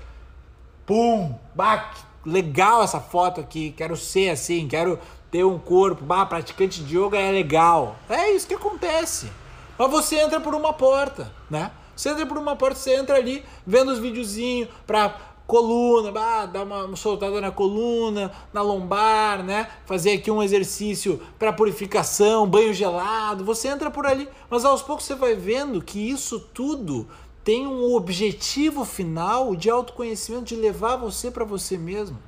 Pum, 0.85 1.35
bah, 1.55 1.93
legal 2.27 2.83
essa 2.83 3.01
foto 3.01 3.41
aqui, 3.41 3.73
quero 3.77 3.97
ser 3.97 4.31
assim, 4.31 4.69
quero 4.69 4.99
ter 5.31 5.45
um 5.45 5.59
corpo, 5.59 6.05
bah, 6.05 6.25
praticante 6.27 6.83
de 6.83 6.99
yoga 6.99 7.19
é 7.19 7.31
legal. 7.31 7.97
É 8.09 8.31
isso 8.31 8.47
que 8.47 8.55
acontece. 8.55 9.31
Mas 9.79 9.91
você 9.91 10.17
entra 10.17 10.41
por 10.41 10.55
uma 10.55 10.73
porta, 10.73 11.33
né? 11.51 11.71
Você 11.95 12.11
entra 12.11 12.27
por 12.27 12.39
uma 12.39 12.57
porta, 12.57 12.77
você 12.77 12.95
entra 12.95 13.17
ali 13.17 13.45
vendo 13.67 13.91
os 13.91 13.99
videozinhos 13.99 14.69
pra 14.87 15.17
coluna, 15.47 16.13
bah, 16.13 16.47
dar 16.47 16.63
uma 16.63 16.95
soltada 16.95 17.41
na 17.41 17.51
coluna, 17.51 18.31
na 18.53 18.61
lombar, 18.61 19.43
né? 19.43 19.69
Fazer 19.87 20.13
aqui 20.13 20.31
um 20.31 20.43
exercício 20.43 21.21
para 21.39 21.53
purificação, 21.53 22.47
banho 22.47 22.75
gelado. 22.75 23.45
Você 23.45 23.69
entra 23.69 23.91
por 23.91 24.07
ali, 24.07 24.29
mas 24.51 24.65
aos 24.65 24.83
poucos 24.83 25.07
você 25.07 25.15
vai 25.15 25.35
vendo 25.35 25.81
que 25.81 26.11
isso 26.11 26.39
tudo 26.39 27.09
tem 27.43 27.67
um 27.67 27.95
objetivo 27.95 28.85
final 28.85 29.57
de 29.57 29.71
autoconhecimento, 29.71 30.45
de 30.45 30.57
levar 30.57 30.97
você 30.97 31.31
para 31.31 31.47
você 31.47 31.79
mesmo. 31.79 32.19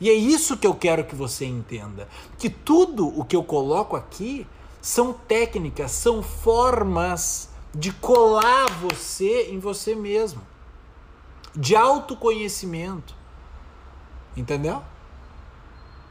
E 0.00 0.10
é 0.10 0.12
isso 0.12 0.56
que 0.56 0.66
eu 0.66 0.74
quero 0.74 1.04
que 1.04 1.14
você 1.14 1.44
entenda. 1.44 2.08
Que 2.38 2.50
tudo 2.50 3.08
o 3.18 3.24
que 3.24 3.36
eu 3.36 3.44
coloco 3.44 3.96
aqui 3.96 4.46
são 4.80 5.12
técnicas, 5.12 5.90
são 5.92 6.22
formas 6.22 7.48
de 7.74 7.92
colar 7.92 8.70
você 8.80 9.48
em 9.50 9.58
você 9.58 9.94
mesmo. 9.94 10.42
De 11.54 11.74
autoconhecimento. 11.74 13.14
Entendeu? 14.36 14.82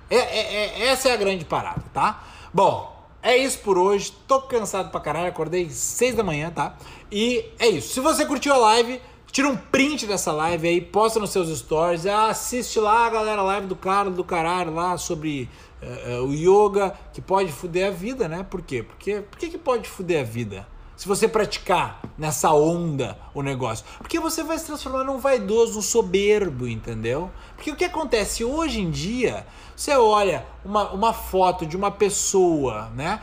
É, 0.10 0.18
é, 0.18 0.56
é, 0.56 0.88
essa 0.88 1.10
é 1.10 1.14
a 1.14 1.18
grande 1.18 1.46
parada, 1.46 1.84
tá? 1.94 2.24
Bom, 2.54 2.94
é 3.22 3.38
isso 3.38 3.60
por 3.60 3.78
hoje. 3.78 4.12
Tô 4.28 4.42
cansado 4.42 4.92
pra 4.92 5.00
caralho, 5.00 5.28
acordei 5.28 5.70
seis 5.70 6.16
da 6.16 6.24
manhã, 6.24 6.52
tá? 6.52 6.76
E 7.12 7.52
é 7.58 7.68
isso. 7.68 7.94
Se 7.94 8.00
você 8.00 8.26
curtiu 8.26 8.54
a 8.54 8.58
live 8.58 9.02
Tira 9.34 9.50
um 9.50 9.58
print 9.58 10.06
dessa 10.06 10.32
live 10.32 10.68
aí, 10.68 10.80
posta 10.80 11.20
nos 11.20 11.32
seus 11.32 11.50
stories, 11.58 12.06
assiste 12.06 12.80
lá, 12.80 13.10
galera, 13.10 13.42
a 13.42 13.44
live 13.44 13.66
do 13.66 13.76
cara, 13.76 14.12
do 14.12 14.24
caralho 14.24 14.72
lá 14.72 14.96
sobre 14.96 15.50
uh, 15.82 16.22
uh, 16.22 16.28
o 16.28 16.34
yoga, 16.36 16.94
que 17.12 17.20
pode 17.20 17.52
fuder 17.52 17.88
a 17.88 17.90
vida, 17.90 18.28
né? 18.28 18.46
Por 18.48 18.62
quê? 18.62 18.84
Porque, 18.84 19.22
por 19.22 19.40
que, 19.40 19.50
que 19.50 19.58
pode 19.58 19.90
fuder 19.90 20.22
a 20.22 20.24
vida? 20.24 20.68
Se 20.96 21.08
você 21.08 21.28
praticar 21.28 22.00
nessa 22.16 22.54
onda 22.54 23.18
o 23.34 23.42
negócio. 23.42 23.84
Porque 23.98 24.20
você 24.20 24.44
vai 24.44 24.60
se 24.60 24.68
transformar 24.68 25.04
num 25.04 25.18
vaidoso, 25.18 25.82
soberbo, 25.82 26.68
entendeu? 26.68 27.32
Porque 27.56 27.72
o 27.72 27.76
que 27.76 27.86
acontece 27.86 28.46
hoje 28.46 28.82
em 28.82 28.92
dia, 28.92 29.48
você 29.76 29.96
olha 29.96 30.46
uma, 30.64 30.92
uma 30.92 31.12
foto 31.12 31.66
de 31.66 31.76
uma 31.76 31.90
pessoa, 31.90 32.92
né? 32.96 33.20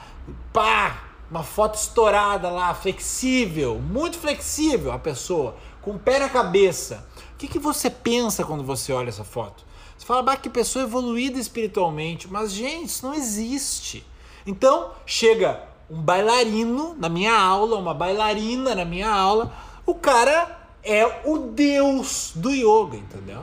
Pá! 0.53 1.05
Uma 1.31 1.45
foto 1.45 1.77
estourada 1.77 2.51
lá, 2.51 2.75
flexível, 2.75 3.79
muito 3.79 4.19
flexível 4.19 4.91
a 4.91 4.99
pessoa 4.99 5.55
com 5.83 5.93
o 5.93 5.99
pé 5.99 6.19
na 6.19 6.29
cabeça. 6.29 7.07
O 7.35 7.37
que, 7.39 7.49
que 7.49 7.59
você 7.59 7.89
pensa 7.89 8.45
quando 8.45 8.63
você 8.63 8.93
olha 8.93 9.09
essa 9.09 9.25
foto? 9.25 9.65
Você 9.97 10.07
fala, 10.07 10.23
bah, 10.23 10.37
que 10.37 10.49
pessoa 10.49 10.85
evoluída 10.85 11.39
espiritualmente. 11.39 12.29
Mas, 12.29 12.53
gente, 12.53 12.87
isso 12.87 13.07
não 13.07 13.15
existe. 13.15 14.07
Então, 14.47 14.93
chega 15.05 15.63
um 15.91 16.01
bailarino 16.01 16.95
na 16.99 17.09
minha 17.09 17.39
aula, 17.39 17.77
uma 17.77 17.93
bailarina 17.93 18.75
na 18.75 18.85
minha 18.85 19.11
aula, 19.11 19.53
o 19.85 19.95
cara 19.95 20.59
é 20.83 21.23
o 21.25 21.39
deus 21.39 22.33
do 22.35 22.51
yoga, 22.51 22.97
entendeu? 22.97 23.43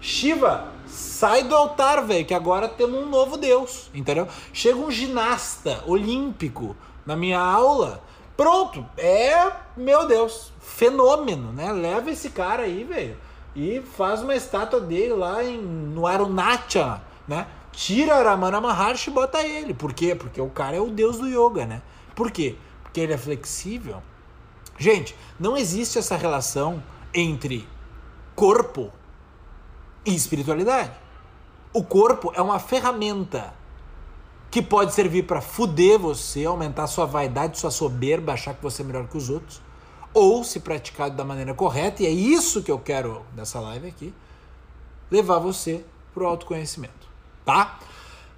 Shiva, 0.00 0.72
sai 0.86 1.42
do 1.42 1.54
altar, 1.54 2.04
velho, 2.06 2.24
que 2.24 2.32
agora 2.32 2.68
temos 2.68 3.02
um 3.02 3.08
novo 3.08 3.36
deus, 3.36 3.90
entendeu? 3.92 4.28
Chega 4.52 4.78
um 4.78 4.90
ginasta 4.90 5.82
olímpico 5.86 6.76
na 7.04 7.16
minha 7.16 7.40
aula, 7.40 8.02
pronto, 8.36 8.86
é, 8.96 9.50
meu 9.78 10.08
Deus, 10.08 10.52
fenômeno, 10.60 11.52
né? 11.52 11.72
Leva 11.72 12.10
esse 12.10 12.30
cara 12.30 12.64
aí, 12.64 12.82
velho, 12.82 13.16
e 13.54 13.80
faz 13.80 14.22
uma 14.22 14.34
estátua 14.34 14.80
dele 14.80 15.14
lá 15.14 15.44
em, 15.44 15.56
no 15.56 16.06
Arunachala, 16.06 17.02
né? 17.26 17.46
Tira 17.70 18.20
Ramana 18.22 18.60
Maharshi 18.60 19.08
e 19.08 19.12
bota 19.12 19.40
ele. 19.40 19.72
Por 19.72 19.92
quê? 19.92 20.16
Porque 20.16 20.40
o 20.40 20.50
cara 20.50 20.76
é 20.76 20.80
o 20.80 20.90
deus 20.90 21.18
do 21.18 21.28
yoga, 21.28 21.64
né? 21.64 21.80
Por 22.14 22.30
quê? 22.30 22.56
Porque 22.82 23.00
ele 23.00 23.12
é 23.12 23.16
flexível. 23.16 24.02
Gente, 24.76 25.14
não 25.38 25.56
existe 25.56 25.96
essa 25.96 26.16
relação 26.16 26.82
entre 27.14 27.68
corpo 28.34 28.90
e 30.04 30.12
espiritualidade. 30.12 30.90
O 31.72 31.84
corpo 31.84 32.32
é 32.34 32.42
uma 32.42 32.58
ferramenta 32.58 33.54
que 34.50 34.60
pode 34.60 34.92
servir 34.92 35.24
para 35.24 35.40
fuder 35.40 35.98
você, 35.98 36.44
aumentar 36.44 36.86
sua 36.88 37.06
vaidade, 37.06 37.58
sua 37.58 37.70
soberba, 37.70 38.32
achar 38.32 38.54
que 38.54 38.62
você 38.62 38.82
é 38.82 38.84
melhor 38.84 39.06
que 39.06 39.16
os 39.16 39.30
outros 39.30 39.67
ou 40.12 40.44
se 40.44 40.60
praticado 40.60 41.16
da 41.16 41.24
maneira 41.24 41.54
correta, 41.54 42.02
e 42.02 42.06
é 42.06 42.10
isso 42.10 42.62
que 42.62 42.70
eu 42.70 42.78
quero 42.78 43.22
nessa 43.36 43.60
live 43.60 43.88
aqui, 43.88 44.12
levar 45.10 45.38
você 45.38 45.84
para 46.14 46.24
o 46.24 46.26
autoconhecimento, 46.26 47.08
tá? 47.44 47.78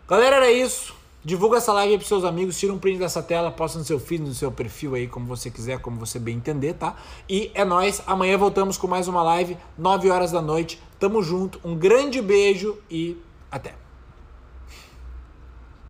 Galera, 0.09 0.37
era 0.37 0.51
isso. 0.51 0.99
Divulga 1.23 1.59
essa 1.59 1.73
live 1.75 1.93
aí 1.93 1.99
pros 1.99 2.09
seus 2.09 2.25
amigos, 2.25 2.59
tira 2.59 2.73
um 2.73 2.79
print 2.79 2.99
dessa 2.99 3.23
tela, 3.23 3.51
posta 3.51 3.79
no 3.79 3.85
seu 3.85 4.01
feed, 4.01 4.23
no 4.23 4.33
seu 4.33 4.51
perfil 4.51 4.95
aí, 4.95 5.07
como 5.07 5.27
você 5.27 5.51
quiser, 5.51 5.79
como 5.79 5.99
você 5.99 6.19
bem 6.19 6.37
entender, 6.37 6.73
tá? 6.75 6.97
E 7.29 7.51
é 7.55 7.63
nós. 7.63 8.03
Amanhã 8.07 8.39
voltamos 8.39 8.79
com 8.79 8.87
mais 8.87 9.07
uma 9.07 9.23
live, 9.23 9.57
9 9.77 10.11
horas 10.11 10.33
da 10.33 10.41
noite, 10.41 10.81
Tamo 11.01 11.23
junto, 11.23 11.59
um 11.65 11.75
grande 11.75 12.21
beijo 12.21 12.77
e 12.91 13.17
até. 13.51 13.75